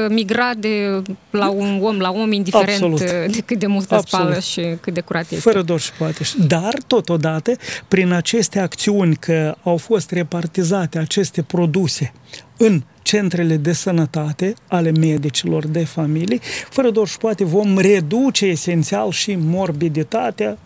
migra 0.08 0.50
de 0.58 1.02
la 1.30 1.50
un 1.50 1.80
om 1.82 1.98
la 1.98 2.10
om, 2.10 2.32
indiferent 2.32 2.82
Absolut. 2.82 2.98
de 3.32 3.40
cât 3.44 3.58
de 3.58 3.66
mult 3.66 3.92
Absolut. 3.92 4.26
spală 4.26 4.40
și 4.40 4.76
cât 4.80 4.94
de 4.94 5.00
curat 5.00 5.22
este. 5.22 5.36
Fără 5.36 5.62
doar 5.62 5.80
și 5.80 5.92
poate. 5.92 6.24
Dar, 6.46 6.74
totodată, 6.86 7.52
prin 7.88 8.12
aceste 8.12 8.58
acțiuni 8.58 9.16
că 9.16 9.54
au 9.62 9.76
fost 9.76 10.10
repartizate 10.10 10.98
aceste 10.98 11.42
produse 11.42 12.12
în 12.56 12.82
centrele 13.02 13.56
de 13.56 13.72
sănătate 13.72 14.54
ale 14.68 14.90
medicilor 14.90 15.66
de 15.66 15.84
familie, 15.84 16.38
fără 16.70 16.90
doar 16.90 17.06
și 17.06 17.16
poate 17.18 17.44
vom 17.44 17.78
reduce 17.78 18.46
esențial 18.46 19.10
și 19.10 19.34
morbiditatea 19.40 20.58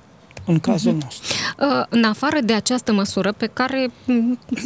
în 0.46 0.58
cazul 0.58 0.92
uh-huh. 0.92 1.02
nostru. 1.02 1.34
Uh, 1.58 1.84
în 1.88 2.04
afară 2.04 2.40
de 2.40 2.52
această 2.52 2.92
măsură 2.92 3.32
pe 3.32 3.46
care 3.46 3.90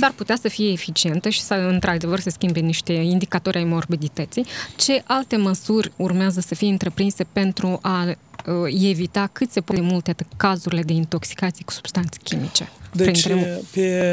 s-ar 0.01 0.13
putea 0.17 0.37
să 0.37 0.49
fie 0.49 0.73
eficientă 0.73 1.29
și 1.29 1.41
să, 1.41 1.55
într-adevăr, 1.55 2.21
să 2.21 2.31
schimbe 2.31 2.61
niște 2.61 2.93
indicatori 2.93 3.57
ai 3.57 3.65
morbidității, 3.65 4.47
ce 4.77 5.03
alte 5.07 5.37
măsuri 5.37 5.93
urmează 5.97 6.41
să 6.41 6.55
fie 6.55 6.69
întreprinse 6.69 7.25
pentru 7.33 7.79
a 7.83 8.15
Uh, 8.47 8.89
evita 8.89 9.29
cât 9.33 9.51
se 9.51 9.61
poate 9.61 9.81
multe 9.81 10.15
cazurile 10.37 10.83
de 10.83 10.93
intoxicații 10.93 11.65
cu 11.65 11.73
substanțe 11.73 12.19
chimice. 12.23 12.69
Deci, 12.93 13.29
pe 13.75 14.05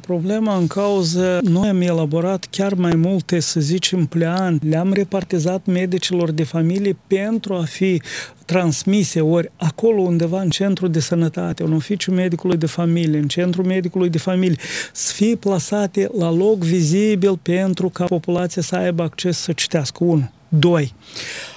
problema 0.00 0.56
în 0.56 0.66
cauză, 0.66 1.38
noi 1.42 1.68
am 1.68 1.80
elaborat 1.80 2.46
chiar 2.50 2.74
mai 2.74 2.94
multe, 2.94 3.40
să 3.40 3.60
zicem, 3.60 4.06
plan. 4.06 4.58
Le-am 4.68 4.92
repartizat 4.92 5.66
medicilor 5.66 6.30
de 6.30 6.42
familie 6.42 6.96
pentru 7.06 7.54
a 7.54 7.62
fi 7.62 8.02
transmise 8.44 9.20
ori 9.20 9.50
acolo 9.56 10.00
undeva 10.00 10.40
în 10.40 10.50
centru 10.50 10.86
de 10.86 11.00
sănătate, 11.00 11.62
în 11.62 11.72
oficiul 11.72 12.14
medicului 12.14 12.56
de 12.56 12.66
familie, 12.66 13.18
în 13.18 13.28
centrul 13.28 13.64
medicului 13.64 14.08
de 14.08 14.18
familie, 14.18 14.56
să 14.92 15.12
fie 15.12 15.36
plasate 15.36 16.10
la 16.18 16.30
loc 16.30 16.58
vizibil 16.58 17.38
pentru 17.42 17.88
ca 17.88 18.04
populația 18.04 18.62
să 18.62 18.76
aibă 18.76 19.02
acces 19.02 19.38
să 19.38 19.52
citească. 19.52 20.04
1. 20.04 20.30
2 20.48 20.94
Uh, 21.22 21.51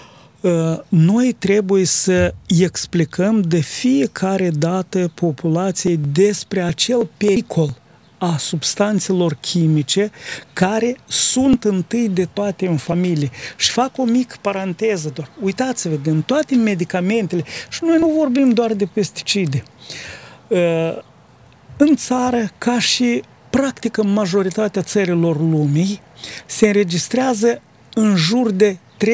noi 0.87 1.35
trebuie 1.39 1.85
să 1.85 2.33
explicăm 2.61 3.41
de 3.41 3.59
fiecare 3.59 4.49
dată 4.49 5.11
populației 5.13 5.99
despre 6.11 6.61
acel 6.61 7.09
pericol 7.17 7.77
a 8.17 8.37
substanțelor 8.37 9.37
chimice 9.41 10.11
care 10.53 10.97
sunt 11.07 11.63
întâi 11.63 12.09
de 12.09 12.25
toate 12.25 12.67
în 12.67 12.77
familie. 12.77 13.29
Și 13.55 13.71
fac 13.71 13.97
o 13.97 14.03
mică 14.03 14.35
paranteză 14.41 15.11
doar. 15.13 15.29
Uitați-vă, 15.41 15.95
din 15.95 16.21
toate 16.21 16.55
medicamentele, 16.55 17.43
și 17.69 17.79
noi 17.83 17.97
nu 17.97 18.13
vorbim 18.17 18.49
doar 18.49 18.73
de 18.73 18.85
pesticide, 18.85 19.63
uh, 20.47 20.97
în 21.77 21.95
țară, 21.95 22.49
ca 22.57 22.79
și 22.79 23.23
practic 23.49 23.97
în 23.97 24.13
majoritatea 24.13 24.81
țărilor 24.81 25.39
lumii, 25.39 26.01
se 26.45 26.67
înregistrează 26.67 27.61
în 27.93 28.15
jur 28.15 28.51
de 28.51 28.77
30-35% 28.97 29.05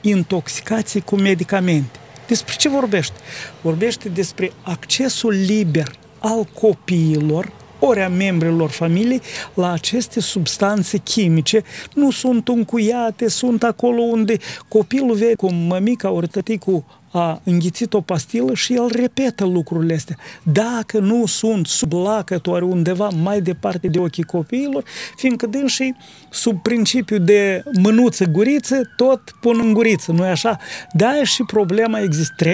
intoxicații 0.00 1.00
cu 1.00 1.16
medicamente. 1.16 1.98
Despre 2.26 2.54
ce 2.58 2.68
vorbește? 2.68 3.14
Vorbește 3.60 4.08
despre 4.08 4.52
accesul 4.62 5.32
liber 5.32 5.94
al 6.18 6.48
copiilor 6.60 7.52
ori 7.78 8.00
a 8.00 8.08
membrilor 8.08 8.70
familiei 8.70 9.20
la 9.54 9.72
aceste 9.72 10.20
substanțe 10.20 10.98
chimice. 10.98 11.62
Nu 11.94 12.10
sunt 12.10 12.48
încuiate, 12.48 13.28
sunt 13.28 13.62
acolo 13.62 14.02
unde 14.02 14.36
copilul 14.68 15.14
vede 15.14 15.34
cum 15.34 15.54
mămica 15.54 16.10
ori 16.10 16.28
tăticul 16.28 16.84
a 17.16 17.40
înghițit 17.44 17.94
o 17.94 18.00
pastilă 18.00 18.54
și 18.54 18.74
el 18.74 18.90
repetă 18.94 19.44
lucrurile 19.44 19.94
astea. 19.94 20.16
Dacă 20.42 20.98
nu 20.98 21.26
sunt 21.26 21.66
sub 21.66 21.92
lacătoare 21.92 22.64
undeva 22.64 23.08
mai 23.08 23.40
departe 23.40 23.88
de 23.88 23.98
ochii 23.98 24.22
copiilor, 24.22 24.84
fiindcă 25.16 25.48
și 25.66 25.94
sub 26.30 26.62
principiu 26.62 27.18
de 27.18 27.62
mânuță-guriță, 27.82 28.80
tot 28.96 29.20
pun 29.40 29.60
în 29.62 29.72
guriță, 29.72 30.12
nu-i 30.12 30.28
așa? 30.28 30.58
Da, 30.92 31.24
și 31.24 31.42
problema 31.42 32.00
există 32.00 32.44
33-35% 32.44 32.48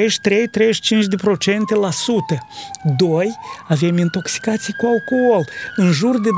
la 1.80 1.90
sută. 1.90 2.46
Doi, 2.96 3.36
avem 3.68 3.98
intoxicații 3.98 4.72
cu 4.72 4.86
alcool, 4.86 5.44
în 5.76 5.90
jur 5.90 6.20
de 6.20 6.28
29%. 6.28 6.32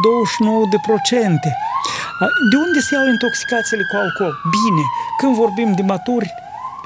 De 2.50 2.56
unde 2.56 2.80
se 2.80 2.94
iau 2.94 3.06
intoxicațiile 3.06 3.82
cu 3.90 3.96
alcool? 3.96 4.34
Bine, 4.50 4.82
când 5.18 5.34
vorbim 5.34 5.74
de 5.74 5.82
maturi, 5.82 6.34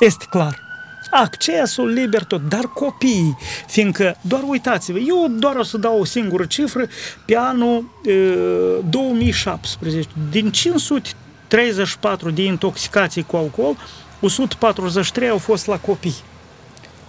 este 0.00 0.24
clar 0.30 0.67
accesul 1.10 1.88
liber 1.88 2.24
tot, 2.24 2.48
dar 2.48 2.64
copiii, 2.64 3.36
fiindcă, 3.66 4.16
doar 4.20 4.42
uitați-vă, 4.46 4.98
eu 4.98 5.26
doar 5.28 5.56
o 5.56 5.62
să 5.62 5.76
dau 5.78 6.00
o 6.00 6.04
singură 6.04 6.44
cifră, 6.44 6.86
pe 7.24 7.36
anul 7.36 7.90
e, 8.04 8.12
2017, 8.90 10.10
din 10.30 10.50
534 10.50 12.30
de 12.30 12.42
intoxicații 12.42 13.22
cu 13.22 13.36
alcool, 13.36 13.76
143 14.20 15.28
au 15.28 15.38
fost 15.38 15.66
la 15.66 15.78
copii. 15.78 16.16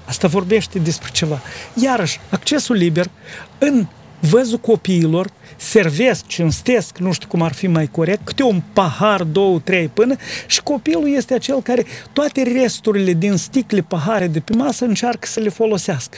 Asta 0.05 0.27
vorbește 0.27 0.79
despre 0.79 1.09
ceva. 1.11 1.41
Iarăși, 1.73 2.19
accesul 2.29 2.75
liber 2.75 3.09
în 3.57 3.87
văzul 4.19 4.57
copiilor 4.57 5.29
servesc, 5.59 6.27
cinstesc, 6.27 6.97
nu 6.97 7.11
știu 7.11 7.27
cum 7.27 7.41
ar 7.41 7.53
fi 7.53 7.67
mai 7.67 7.87
corect, 7.87 8.25
câte 8.25 8.43
un 8.43 8.61
pahar, 8.73 9.23
două, 9.23 9.59
trei 9.59 9.87
până 9.87 10.15
și 10.47 10.63
copilul 10.63 11.15
este 11.15 11.33
acel 11.33 11.61
care 11.61 11.85
toate 12.13 12.43
resturile 12.43 13.13
din 13.13 13.35
sticle, 13.35 13.81
pahare 13.81 14.27
de 14.27 14.39
pe 14.39 14.53
masă 14.55 14.85
încearcă 14.85 15.27
să 15.27 15.39
le 15.39 15.49
folosească. 15.49 16.17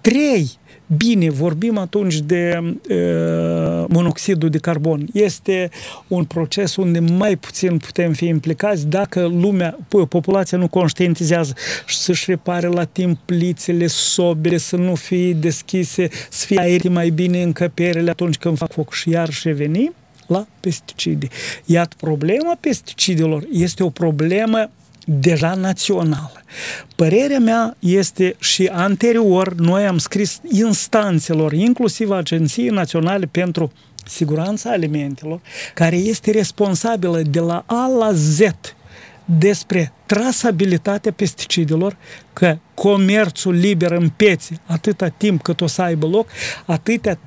Trei, 0.00 0.50
Bine, 0.96 1.30
vorbim 1.30 1.78
atunci 1.78 2.20
de 2.20 2.58
uh, 2.62 3.84
monoxidul 3.88 4.48
de 4.48 4.58
carbon. 4.58 5.06
Este 5.12 5.70
un 6.08 6.24
proces 6.24 6.76
unde 6.76 6.98
mai 6.98 7.36
puțin 7.36 7.76
putem 7.78 8.12
fi 8.12 8.26
implicați 8.26 8.86
dacă 8.86 9.26
lumea, 9.26 9.78
populația 10.08 10.58
nu 10.58 10.68
conștientizează 10.68 11.54
și 11.86 11.96
să-și 11.96 12.24
repare 12.26 12.66
la 12.66 12.84
timp 12.84 13.18
plițele, 13.24 13.86
sobele, 13.86 14.56
să 14.56 14.76
nu 14.76 14.94
fie 14.94 15.32
deschise, 15.32 16.08
să 16.30 16.46
fie 16.46 16.60
aer 16.60 16.88
mai 16.88 17.10
bine 17.10 17.42
încăperile 17.42 18.10
atunci 18.10 18.36
când 18.36 18.56
fac 18.56 18.72
foc 18.72 18.92
și 18.92 19.10
iar 19.10 19.30
și 19.30 19.48
reveni 19.48 19.92
la 20.26 20.46
pesticide. 20.60 21.28
Iată, 21.64 21.96
problema 22.00 22.56
pesticidelor 22.60 23.44
este 23.52 23.82
o 23.82 23.90
problemă 23.90 24.70
deja 25.06 25.54
națională. 25.54 26.42
Părerea 26.96 27.38
mea 27.38 27.76
este 27.78 28.36
și 28.38 28.66
anterior 28.72 29.54
noi 29.54 29.86
am 29.86 29.98
scris 29.98 30.40
instanțelor, 30.50 31.52
inclusiv 31.52 32.10
Agenției 32.10 32.68
Naționale 32.68 33.26
pentru 33.26 33.72
Siguranța 34.06 34.70
Alimentelor, 34.70 35.40
care 35.74 35.96
este 35.96 36.30
responsabilă 36.30 37.22
de 37.22 37.40
la 37.40 37.64
A 37.66 37.86
la 37.98 38.12
Z 38.12 38.40
despre 39.24 39.92
trasabilitatea 40.06 41.12
pesticidelor, 41.12 41.96
că 42.32 42.58
comerțul 42.74 43.54
liber 43.54 43.90
în 43.90 44.08
piețe, 44.08 44.60
atâta 44.66 45.08
timp 45.08 45.42
cât 45.42 45.60
o 45.60 45.66
să 45.66 45.82
aibă 45.82 46.06
loc, 46.06 46.28
atâta 46.66 47.18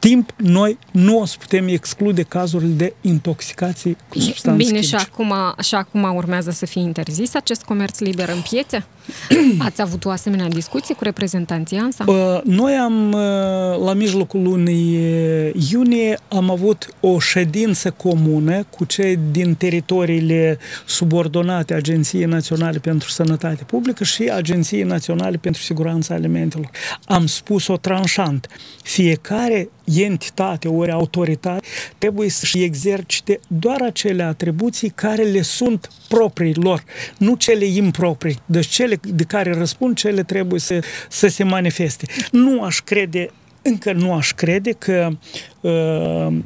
timp 0.00 0.32
noi 0.36 0.78
nu 0.90 1.18
o 1.20 1.24
să 1.24 1.36
putem 1.38 1.68
exclude 1.68 2.22
cazurile 2.22 2.72
de 2.72 2.94
intoxicații 3.00 3.96
cu 4.08 4.18
substanțe 4.18 4.56
Bine, 4.64 4.70
chimice. 4.78 4.96
și 4.96 5.06
acum, 5.10 5.34
și 5.62 5.74
acum 5.74 6.14
urmează 6.14 6.50
să 6.50 6.66
fie 6.66 6.80
interzis 6.80 7.34
acest 7.34 7.62
comerț 7.62 7.98
liber 7.98 8.28
în 8.28 8.40
piețe? 8.50 8.86
Ați 9.58 9.80
avut 9.80 10.04
o 10.04 10.10
asemenea 10.10 10.48
discuție 10.48 10.94
cu 10.94 11.04
reprezentanții 11.04 11.76
ANSA? 11.76 12.04
Noi 12.44 12.72
am, 12.72 13.10
la 13.84 13.92
mijlocul 13.92 14.42
lunii 14.42 14.98
iunie, 15.70 16.18
am 16.28 16.50
avut 16.50 16.94
o 17.00 17.18
ședință 17.18 17.90
comună 17.90 18.66
cu 18.70 18.84
cei 18.84 19.18
din 19.30 19.54
teritoriile 19.54 20.58
subordonate 20.86 21.74
Agenției 21.74 22.24
Naționale 22.24 22.78
pentru 22.78 23.08
Sănătate 23.08 23.64
Publică 23.64 24.04
și 24.04 24.22
Agenției 24.22 24.82
Naționale 24.82 25.36
pentru 25.36 25.62
Siguranța 25.62 26.14
Alimentelor. 26.14 26.70
Am 27.04 27.26
spus-o 27.26 27.76
tranșant. 27.76 28.46
Fiecare 28.82 29.68
entitate 29.98 30.68
ori 30.68 30.90
autoritate 30.90 31.66
trebuie 31.98 32.28
să-și 32.28 32.62
exercite 32.62 33.40
doar 33.46 33.82
acele 33.82 34.22
atribuții 34.22 34.88
care 34.88 35.22
le 35.22 35.42
sunt 35.42 35.88
proprii 36.08 36.54
lor, 36.54 36.84
nu 37.18 37.34
cele 37.34 37.64
improprii. 37.64 38.38
Deci 38.46 38.66
cele 38.66 38.89
de 39.02 39.24
care 39.24 39.54
răspund, 39.54 39.96
cele 39.96 40.22
trebuie 40.22 40.60
să, 40.60 40.80
să 41.08 41.26
se 41.26 41.44
manifeste. 41.44 42.06
Nu 42.30 42.62
aș 42.62 42.80
crede, 42.80 43.30
încă 43.62 43.92
nu 43.92 44.12
aș 44.12 44.32
crede 44.32 44.72
că 44.72 45.08
uh, 45.60 46.38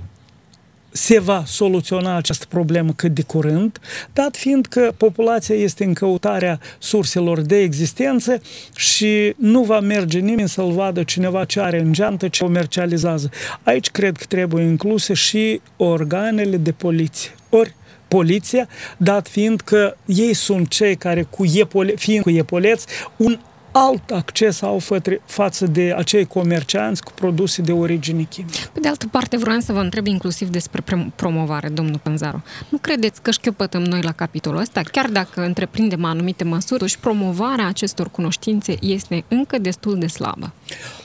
se 0.97 1.21
va 1.21 1.43
soluționa 1.47 2.17
această 2.17 2.47
problemă 2.49 2.93
cât 2.97 3.15
de 3.15 3.23
curând, 3.23 3.79
dat 4.13 4.37
fiind 4.37 4.67
că 4.67 4.93
populația 4.97 5.55
este 5.55 5.85
în 5.85 5.93
căutarea 5.95 6.61
surselor 6.79 7.41
de 7.41 7.59
existență 7.59 8.41
și 8.77 9.35
nu 9.37 9.63
va 9.63 9.81
merge 9.81 10.19
nimeni 10.19 10.49
să-l 10.49 10.71
vadă 10.71 11.03
cineva 11.03 11.45
ce 11.45 11.61
are 11.61 11.81
în 11.81 11.93
geantă, 11.93 12.29
ce 12.29 12.45
comercializează. 12.45 13.31
Aici 13.63 13.91
cred 13.91 14.17
că 14.17 14.25
trebuie 14.29 14.65
incluse 14.65 15.15
și 15.15 15.61
organele 15.77 16.57
de 16.57 16.73
poliție. 16.73 17.31
Ori 17.49 17.75
poliția, 18.17 18.69
dat 18.97 19.29
fiind 19.29 19.61
că 19.61 19.97
ei 20.07 20.35
sunt 20.35 20.69
cei 20.69 20.97
care, 20.97 21.23
cu 21.23 21.45
iepole, 21.45 21.95
fiind 21.97 22.23
cu 22.23 22.31
iepoleți, 22.31 22.87
un 23.17 23.39
alt 23.73 24.11
acces 24.11 24.63
au 24.63 24.83
față 25.25 25.67
de 25.67 25.95
acei 25.97 26.25
comercianți 26.25 27.03
cu 27.03 27.13
produse 27.15 27.63
de 27.63 27.73
origine 27.73 28.23
chimică. 28.23 28.57
Pe 28.73 28.81
de 28.81 28.89
altă 28.89 29.07
parte, 29.11 29.37
vreau 29.37 29.61
să 29.61 29.73
vă 29.73 29.79
întreb 29.79 30.07
inclusiv 30.07 30.49
despre 30.49 30.83
promovare, 31.17 31.69
domnul 31.69 32.01
Pânzaru. 32.03 32.43
Nu 32.69 32.79
credeți 32.79 33.23
că 33.23 33.31
șchiopătăm 33.31 33.83
noi 33.83 34.03
la 34.03 34.13
capitolul 34.13 34.61
ăsta, 34.61 34.81
chiar 34.93 35.09
dacă 35.11 35.45
întreprindem 35.45 36.05
anumite 36.05 36.45
măsuri, 36.45 36.89
și 36.89 36.99
promovarea 36.99 37.67
acestor 37.67 38.11
cunoștințe 38.11 38.75
este 38.81 39.25
încă 39.29 39.59
destul 39.59 39.99
de 39.99 40.07
slabă? 40.07 40.53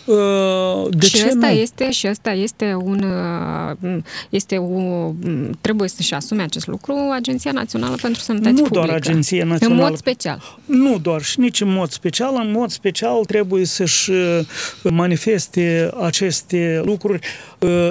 Uh, 0.06 0.88
de 0.90 1.06
și 1.06 1.16
ce 1.16 1.26
asta 1.26 1.48
nu? 1.48 1.54
este 1.54 1.92
și 1.92 2.08
asta 2.08 2.32
este 2.32 2.78
un 2.84 3.04
uh, 3.04 3.98
este 4.30 4.58
o 4.58 5.12
trebuie 5.62 5.90
să-și 5.90 6.14
asume 6.14 6.42
acest 6.44 6.68
lucru 6.68 6.94
Agenția 7.14 7.52
Națională 7.52 7.96
pentru 8.02 8.22
Sănătate 8.22 8.50
nu 8.50 8.56
Publică. 8.62 8.80
Nu 8.80 8.86
doar 8.86 8.98
Agenția 8.98 9.46
Națională. 9.46 9.82
În 9.82 9.88
mod 9.88 9.98
special. 9.98 10.58
Nu 10.66 10.98
doar 10.98 11.22
și 11.22 11.40
nici 11.40 11.62
în 11.62 11.74
mod 11.74 11.92
special. 11.92 12.36
În 12.36 12.52
mod 12.52 12.70
special 12.70 13.26
trebuie 13.26 13.66
să-și 13.66 14.12
uh, 14.12 14.40
manifeste 14.84 15.90
aceste 16.02 16.82
lucruri 16.86 17.20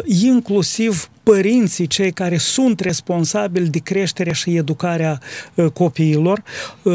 inclusiv 0.05 1.11
părinții 1.31 1.87
cei 1.87 2.12
care 2.12 2.37
sunt 2.37 2.81
responsabili 2.81 3.69
de 3.69 3.79
creșterea 3.79 4.33
și 4.33 4.57
educarea 4.57 5.21
uh, 5.55 5.67
copiilor. 5.67 6.43
Uh, 6.83 6.93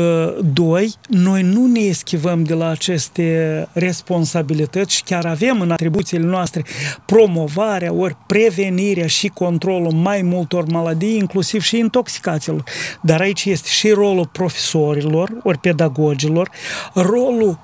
doi, 0.54 0.94
noi 1.10 1.42
nu 1.42 1.66
ne 1.66 1.80
eschivăm 1.80 2.44
de 2.44 2.54
la 2.54 2.70
aceste 2.70 3.68
responsabilități 3.74 4.96
și 4.96 5.04
chiar 5.04 5.26
avem 5.26 5.62
în 5.62 5.72
atribuțiile 5.72 6.26
noastre 6.26 6.64
promovarea 7.06 7.94
ori 7.94 8.18
prevenirea 8.28 9.08
și 9.08 9.28
controlul 9.28 9.92
mai 9.92 10.22
multor 10.22 10.66
maladii, 10.66 11.16
inclusiv 11.16 11.62
și 11.62 11.78
intoxicațiilor. 11.78 12.64
Dar 13.02 13.22
aici 13.22 13.46
este 13.46 13.68
și 13.70 13.90
rolul 13.90 14.30
profesorilor, 14.32 15.30
ori 15.44 15.58
pedagogilor, 15.58 16.50
rolul 16.94 17.60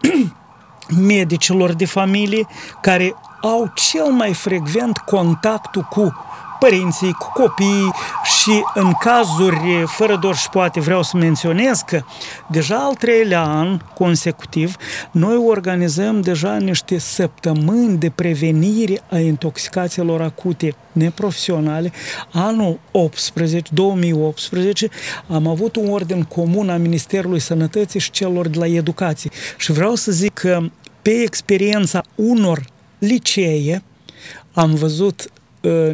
medicilor 0.88 1.72
de 1.72 1.84
familie 1.84 2.46
care 2.80 3.14
au 3.42 3.70
cel 3.74 4.04
mai 4.04 4.32
frecvent 4.32 4.98
contactul 4.98 5.82
cu 5.82 6.12
părinții, 6.58 7.12
cu 7.12 7.30
copiii 7.34 7.92
și 8.24 8.62
în 8.74 8.92
cazuri 8.92 9.84
fără 9.86 10.16
doar 10.16 10.34
și 10.34 10.48
poate 10.48 10.80
vreau 10.80 11.02
să 11.02 11.16
menționez 11.16 11.80
că 11.86 12.02
deja 12.50 12.76
al 12.76 12.94
treilea 12.94 13.42
an 13.42 13.78
consecutiv 13.94 14.76
noi 15.10 15.36
organizăm 15.36 16.20
deja 16.20 16.56
niște 16.56 16.98
săptămâni 16.98 17.98
de 17.98 18.10
prevenire 18.10 19.02
a 19.10 19.18
intoxicațiilor 19.18 20.20
acute 20.20 20.74
neprofesionale. 20.92 21.92
Anul 22.32 22.80
18, 22.90 23.70
2018 23.74 24.88
am 25.28 25.46
avut 25.46 25.76
un 25.76 25.90
ordin 25.90 26.22
comun 26.22 26.70
a 26.70 26.76
Ministerului 26.76 27.40
Sănătății 27.40 28.00
și 28.00 28.10
celor 28.10 28.48
de 28.48 28.58
la 28.58 28.66
educație 28.66 29.30
și 29.56 29.72
vreau 29.72 29.94
să 29.94 30.12
zic 30.12 30.32
că 30.32 30.60
pe 31.02 31.10
experiența 31.10 32.02
unor 32.14 32.64
licee 32.98 33.82
am 34.52 34.74
văzut 34.74 35.20
uh, 35.20 35.33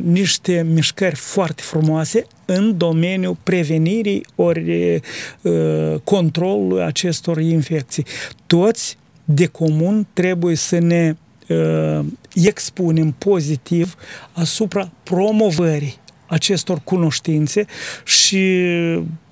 niște 0.03 0.67
mișcări 0.73 1.15
foarte 1.15 1.63
frumoase 1.63 2.27
în 2.45 2.77
domeniul 2.77 3.37
prevenirii 3.43 4.27
ori 4.35 4.95
uh, 5.43 5.95
controlului 6.05 6.83
acestor 6.83 7.41
infecții. 7.41 8.05
Toți 8.47 8.99
de 9.25 9.47
comun 9.47 10.07
trebuie 10.13 10.57
să 10.57 10.79
ne 10.79 11.17
uh, 11.49 12.05
expunem 12.35 13.15
pozitiv 13.19 13.95
asupra 14.33 14.91
promovării 15.03 15.99
acestor 16.27 16.81
cunoștințe 16.85 17.65
și 18.05 18.65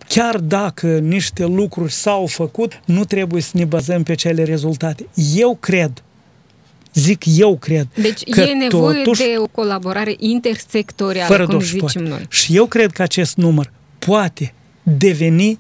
chiar 0.09 0.39
dacă 0.39 0.99
niște 0.99 1.47
lucruri 1.47 1.93
s-au 1.93 2.27
făcut, 2.27 2.81
nu 2.85 3.05
trebuie 3.05 3.43
să 3.43 3.51
ne 3.55 3.65
bazăm 3.65 4.03
pe 4.03 4.15
cele 4.15 4.43
rezultate. 4.43 5.07
Eu 5.35 5.57
cred 5.61 6.03
Zic 6.99 7.23
eu, 7.27 7.57
cred. 7.57 7.87
Deci 7.95 8.23
că 8.31 8.41
e 8.41 8.53
nevoie 8.53 9.03
totuși, 9.03 9.23
de 9.23 9.35
o 9.39 9.47
colaborare 9.47 10.15
intersectorială, 10.19 11.29
fără 11.29 11.47
cum 11.47 11.61
zicem 11.61 11.79
poate. 11.79 11.99
noi. 11.99 12.27
Și 12.31 12.57
eu 12.57 12.67
cred 12.67 12.93
că 12.93 13.03
acest 13.03 13.37
număr 13.37 13.73
poate 13.99 14.55
deveni 14.83 15.59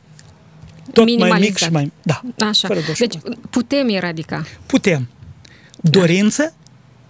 tot 0.92 1.18
mai 1.18 1.40
mic 1.40 1.56
și 1.56 1.70
mai... 1.70 1.92
Da, 2.02 2.20
Așa. 2.46 2.68
fără 2.68 2.80
Deci 2.98 3.14
putem 3.50 3.88
eradica. 3.88 4.44
Putem. 4.66 5.08
Dorință 5.80 6.54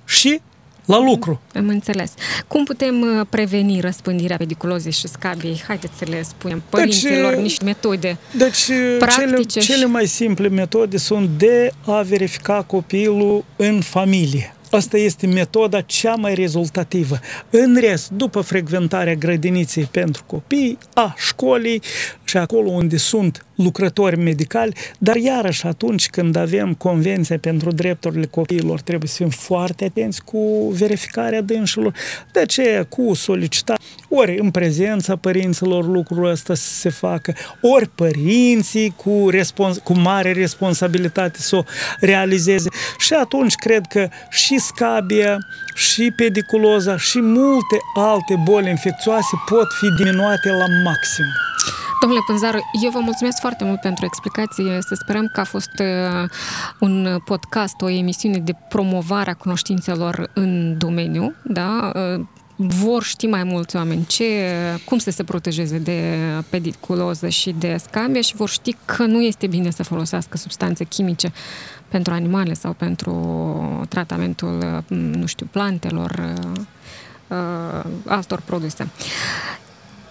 și 0.05 0.41
la 0.89 0.99
lucru. 0.99 1.41
Am 1.55 1.69
înțeles. 1.69 2.13
Cum 2.47 2.65
putem 2.65 3.01
uh, 3.01 3.27
preveni 3.29 3.81
răspândirea 3.81 4.37
pediculozei 4.37 4.93
și 4.93 5.09
scabiei? 5.09 5.63
Haideți 5.67 5.99
să 5.99 6.05
le 6.09 6.23
spunem 6.23 6.63
părinților 6.69 7.33
deci, 7.33 7.43
niște 7.43 7.65
metode 7.65 8.19
Deci 8.37 8.71
practice 8.99 9.61
cele, 9.61 9.65
cele 9.65 9.85
mai 9.85 10.07
simple 10.07 10.49
metode 10.49 10.97
sunt 10.97 11.29
de 11.29 11.71
a 11.87 12.01
verifica 12.03 12.63
copilul 12.63 13.45
în 13.57 13.81
familie. 13.81 14.53
Asta 14.71 14.97
este 14.97 15.27
metoda 15.27 15.81
cea 15.81 16.15
mai 16.15 16.35
rezultativă. 16.35 17.19
În 17.51 17.77
rest, 17.81 18.11
după 18.11 18.41
frecventarea 18.41 19.15
grădiniței 19.15 19.89
pentru 19.91 20.23
copii, 20.27 20.79
a 20.95 21.15
școlii 21.17 21.83
și 22.29 22.37
acolo 22.37 22.71
unde 22.71 22.97
sunt 22.97 23.47
lucrători 23.55 24.19
medicali, 24.19 24.77
dar 24.99 25.17
iarăși 25.17 25.67
atunci 25.67 26.09
când 26.09 26.37
avem 26.37 26.75
Convenția 26.75 27.39
pentru 27.39 27.71
drepturile 27.71 28.27
copiilor, 28.27 28.81
trebuie 28.81 29.09
să 29.09 29.17
fim 29.17 29.29
foarte 29.29 29.85
atenți 29.85 30.25
cu 30.25 30.73
verificarea 30.73 31.41
dânșilor. 31.41 31.95
De 32.33 32.47
ce 32.47 32.87
cu 32.89 33.15
solicitare, 33.15 33.81
ori 34.09 34.39
în 34.39 34.51
prezența 34.51 35.17
părinților 35.17 35.87
lucrul 35.87 36.31
ăsta 36.31 36.55
să 36.55 36.73
se 36.73 36.89
facă, 36.89 37.35
ori 37.61 37.89
părinții 37.89 38.95
cu, 38.97 39.29
respons- 39.31 39.79
cu 39.79 39.93
mare 39.93 40.33
responsabilitate 40.33 41.39
să 41.41 41.57
o 41.57 41.63
realizeze. 42.01 42.69
Și 42.99 43.13
atunci 43.13 43.55
cred 43.55 43.87
că 43.89 44.09
și 44.31 44.59
scabia, 44.59 45.39
și 45.75 46.13
pediculoza, 46.17 46.97
și 46.97 47.21
multe 47.21 47.77
alte 47.95 48.41
boli 48.45 48.69
infecțioase 48.69 49.37
pot 49.49 49.67
fi 49.81 50.03
diminuate 50.03 50.49
la 50.49 50.67
maxim. 50.85 51.25
Domnule 52.01 52.23
Pânzaru, 52.27 52.71
eu 52.83 52.91
vă 52.91 52.99
mulțumesc 52.99 53.41
foarte 53.41 53.65
mult 53.65 53.81
pentru 53.81 54.05
explicație. 54.05 54.79
Să 54.81 54.95
sperăm 54.95 55.31
că 55.33 55.41
a 55.41 55.45
fost 55.45 55.71
uh, 55.79 56.31
un 56.81 57.19
podcast, 57.25 57.81
o 57.81 57.89
emisiune 57.89 58.39
de 58.39 58.55
promovare 58.69 59.31
a 59.31 59.35
cunoștințelor 59.35 60.31
în 60.35 60.79
domeniu, 60.79 61.35
da? 61.43 61.93
Uh, 61.95 62.25
vor 62.57 63.03
ști 63.03 63.27
mai 63.27 63.45
mulți 63.45 63.77
oameni 63.77 64.07
ce, 64.07 64.25
cum 64.85 64.99
să 64.99 65.11
se 65.11 65.25
protejeze 65.25 65.79
de 65.79 66.19
pediculoză 66.51 67.29
și 67.29 67.55
de 67.59 67.77
scambie 67.77 68.21
și 68.21 68.37
vor 68.37 68.49
ști 68.49 68.77
că 68.85 69.05
nu 69.05 69.23
este 69.23 69.47
bine 69.47 69.71
să 69.71 69.83
folosească 69.83 70.37
substanțe 70.37 70.85
chimice 70.85 71.33
pentru 71.89 72.13
animale 72.13 72.55
sau 72.55 72.73
pentru 72.73 73.87
tratamentul, 73.89 74.83
uh, 74.89 74.97
nu 74.97 75.27
știu, 75.27 75.49
plantelor, 75.51 76.35
altor 78.07 78.41
produse. 78.41 78.89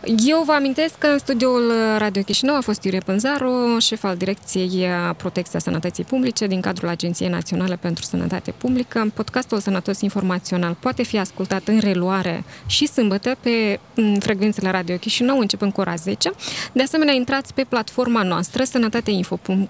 Eu 0.06 0.43
vă 0.45 0.52
amintesc 0.52 0.98
că 0.98 1.08
în 1.08 1.18
studioul 1.18 1.74
Radio 1.98 2.22
Chișinău 2.22 2.56
a 2.56 2.62
fost 2.62 2.84
Iurie 2.84 3.00
Pânzaru, 3.00 3.78
șef 3.80 4.04
al 4.04 4.18
Direcției 4.18 4.88
Protecția 5.18 5.60
Sănătății 5.60 6.04
Publice 6.04 6.48
din 6.48 6.62
cadrul 6.62 6.89
Agenției 6.89 7.30
Naționale 7.30 7.76
pentru 7.76 8.04
Sănătate 8.04 8.52
Publică. 8.52 9.12
Podcastul 9.14 9.60
Sănătos 9.60 10.02
Informațional 10.02 10.78
poate 10.80 11.04
fi 11.04 11.18
ascultat 11.18 11.68
în 11.68 11.80
reluare 11.80 12.43
și 12.66 12.88
sâmbătă 12.88 13.36
pe 13.39 13.80
frecvențele 14.20 14.72
Radio 14.72 14.95
Chișinău, 14.95 15.39
începând 15.39 15.74
cu 15.74 15.80
ora 15.80 15.95
10. 15.95 16.32
De 16.72 16.84
asemenea, 16.84 17.14
intrați 17.14 17.54
pe 17.54 17.66
platforma 17.70 18.24
noastră 18.24 18.64
sănătateinfo.com 18.64 19.68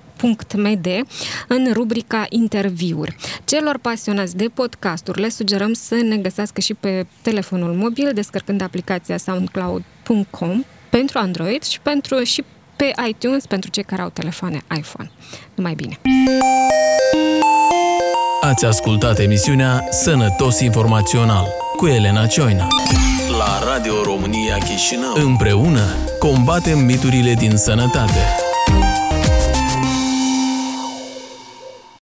.md 0.56 0.88
în 1.48 1.74
rubrica 1.74 2.26
interviuri. 2.30 3.16
Celor 3.46 3.78
pasionați 3.78 4.36
de 4.36 4.46
podcasturi 4.54 5.22
le 5.22 5.30
sugerăm 5.30 5.74
să 5.74 5.96
ne 5.96 6.18
găsească 6.18 6.62
și 6.62 6.74
pe 6.74 7.06
telefonul 7.22 7.74
mobil 7.74 8.12
descărcând 8.14 8.62
aplicația 8.62 9.18
soundcloud.com 10.08 10.64
pentru 10.90 11.18
Android 11.18 11.64
și 11.64 11.80
pentru 11.80 12.24
și 12.24 12.44
pe 12.76 12.92
iTunes 13.08 13.46
pentru 13.46 13.70
cei 13.70 13.84
care 13.84 14.02
au 14.02 14.10
telefoane 14.10 14.62
iPhone. 14.78 15.12
Numai 15.56 15.74
bine! 15.74 16.00
Ați 18.42 18.66
ascultat 18.66 19.20
emisiunea 19.20 19.88
Sănătos 19.90 20.60
Informațional 20.60 21.48
cu 21.78 21.88
Elena 21.88 22.26
Cioina 22.26 22.68
la 23.38 23.72
Radio 23.72 24.04
România 24.04 24.58
Chișinău. 24.58 25.14
Împreună 25.14 25.86
combatem 26.20 26.80
miturile 26.80 27.34
din 27.34 27.58
sănătate. 27.58 28.20